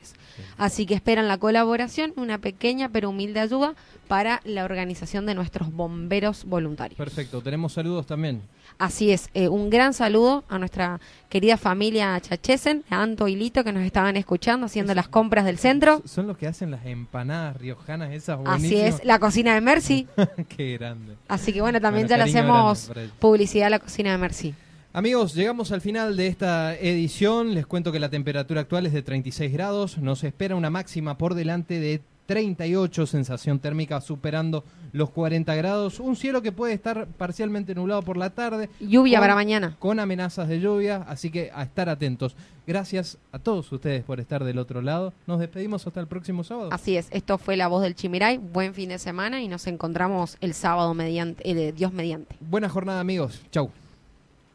Así 0.57 0.85
que 0.85 0.93
esperan 0.93 1.27
la 1.27 1.37
colaboración, 1.37 2.13
una 2.15 2.37
pequeña 2.37 2.89
pero 2.89 3.09
humilde 3.09 3.39
ayuda 3.39 3.73
para 4.07 4.41
la 4.43 4.65
organización 4.65 5.25
de 5.25 5.35
nuestros 5.35 5.71
bomberos 5.71 6.45
voluntarios. 6.45 6.97
Perfecto, 6.97 7.41
tenemos 7.41 7.73
saludos 7.73 8.07
también. 8.07 8.41
Así 8.77 9.11
es, 9.11 9.29
eh, 9.33 9.49
un 9.49 9.69
gran 9.69 9.93
saludo 9.93 10.43
a 10.47 10.57
nuestra 10.57 10.99
querida 11.27 11.57
familia 11.57 12.19
Chachesen, 12.19 12.83
a 12.89 13.01
Anto 13.01 13.27
y 13.27 13.35
Lito 13.35 13.63
que 13.63 13.73
nos 13.73 13.83
estaban 13.83 14.15
escuchando 14.15 14.65
haciendo 14.65 14.95
las 14.95 15.07
compras 15.07 15.45
del 15.45 15.57
centro. 15.57 16.01
Son 16.05 16.27
los 16.27 16.37
que 16.37 16.47
hacen 16.47 16.71
las 16.71 16.85
empanadas 16.85 17.57
riojanas 17.57 18.11
esas 18.11 18.39
Así 18.45 18.79
es, 18.79 19.03
la 19.03 19.19
cocina 19.19 19.53
de 19.53 19.61
Mercy. 19.61 20.07
Qué 20.55 20.77
grande. 20.77 21.15
Así 21.27 21.51
que 21.51 21.61
bueno, 21.61 21.81
también 21.81 22.07
ya 22.07 22.17
le 22.17 22.23
hacemos 22.23 22.91
publicidad 23.19 23.67
a 23.67 23.71
la 23.71 23.79
cocina 23.79 24.11
de 24.11 24.17
Mercy. 24.17 24.55
Amigos, 24.99 25.33
llegamos 25.33 25.71
al 25.71 25.79
final 25.79 26.17
de 26.17 26.27
esta 26.27 26.75
edición. 26.75 27.53
Les 27.53 27.65
cuento 27.65 27.93
que 27.93 28.01
la 28.01 28.09
temperatura 28.09 28.59
actual 28.59 28.85
es 28.85 28.91
de 28.91 29.01
36 29.01 29.53
grados. 29.53 29.97
Nos 29.97 30.25
espera 30.25 30.57
una 30.57 30.69
máxima 30.69 31.17
por 31.17 31.35
delante 31.35 31.79
de 31.79 32.01
38, 32.25 33.07
sensación 33.07 33.59
térmica 33.59 34.01
superando 34.01 34.65
los 34.91 35.09
40 35.11 35.55
grados, 35.55 36.01
un 36.01 36.17
cielo 36.17 36.41
que 36.41 36.51
puede 36.51 36.73
estar 36.73 37.07
parcialmente 37.07 37.73
nublado 37.75 38.01
por 38.01 38.17
la 38.17 38.31
tarde. 38.31 38.69
Lluvia 38.81 39.21
para 39.21 39.35
mañana. 39.35 39.77
Con 39.79 40.01
amenazas 40.01 40.49
de 40.49 40.59
lluvia, 40.59 41.05
así 41.07 41.31
que 41.31 41.49
a 41.53 41.63
estar 41.63 41.87
atentos. 41.87 42.35
Gracias 42.67 43.17
a 43.31 43.39
todos 43.39 43.71
ustedes 43.71 44.03
por 44.03 44.19
estar 44.19 44.43
del 44.43 44.57
otro 44.57 44.81
lado. 44.81 45.13
Nos 45.27 45.39
despedimos 45.39 45.87
hasta 45.87 46.01
el 46.01 46.07
próximo 46.07 46.43
sábado. 46.43 46.71
Así 46.73 46.97
es, 46.97 47.07
esto 47.11 47.37
fue 47.37 47.55
La 47.55 47.69
Voz 47.69 47.83
del 47.83 47.95
Chimiray. 47.95 48.37
Buen 48.37 48.73
fin 48.73 48.89
de 48.89 48.99
semana 48.99 49.41
y 49.41 49.47
nos 49.47 49.65
encontramos 49.65 50.35
el 50.41 50.53
sábado 50.53 50.93
mediante, 50.93 51.49
eh, 51.49 51.71
Dios 51.71 51.93
mediante. 51.93 52.35
Buena 52.41 52.67
jornada 52.67 52.99
amigos, 52.99 53.41
chau. 53.49 53.71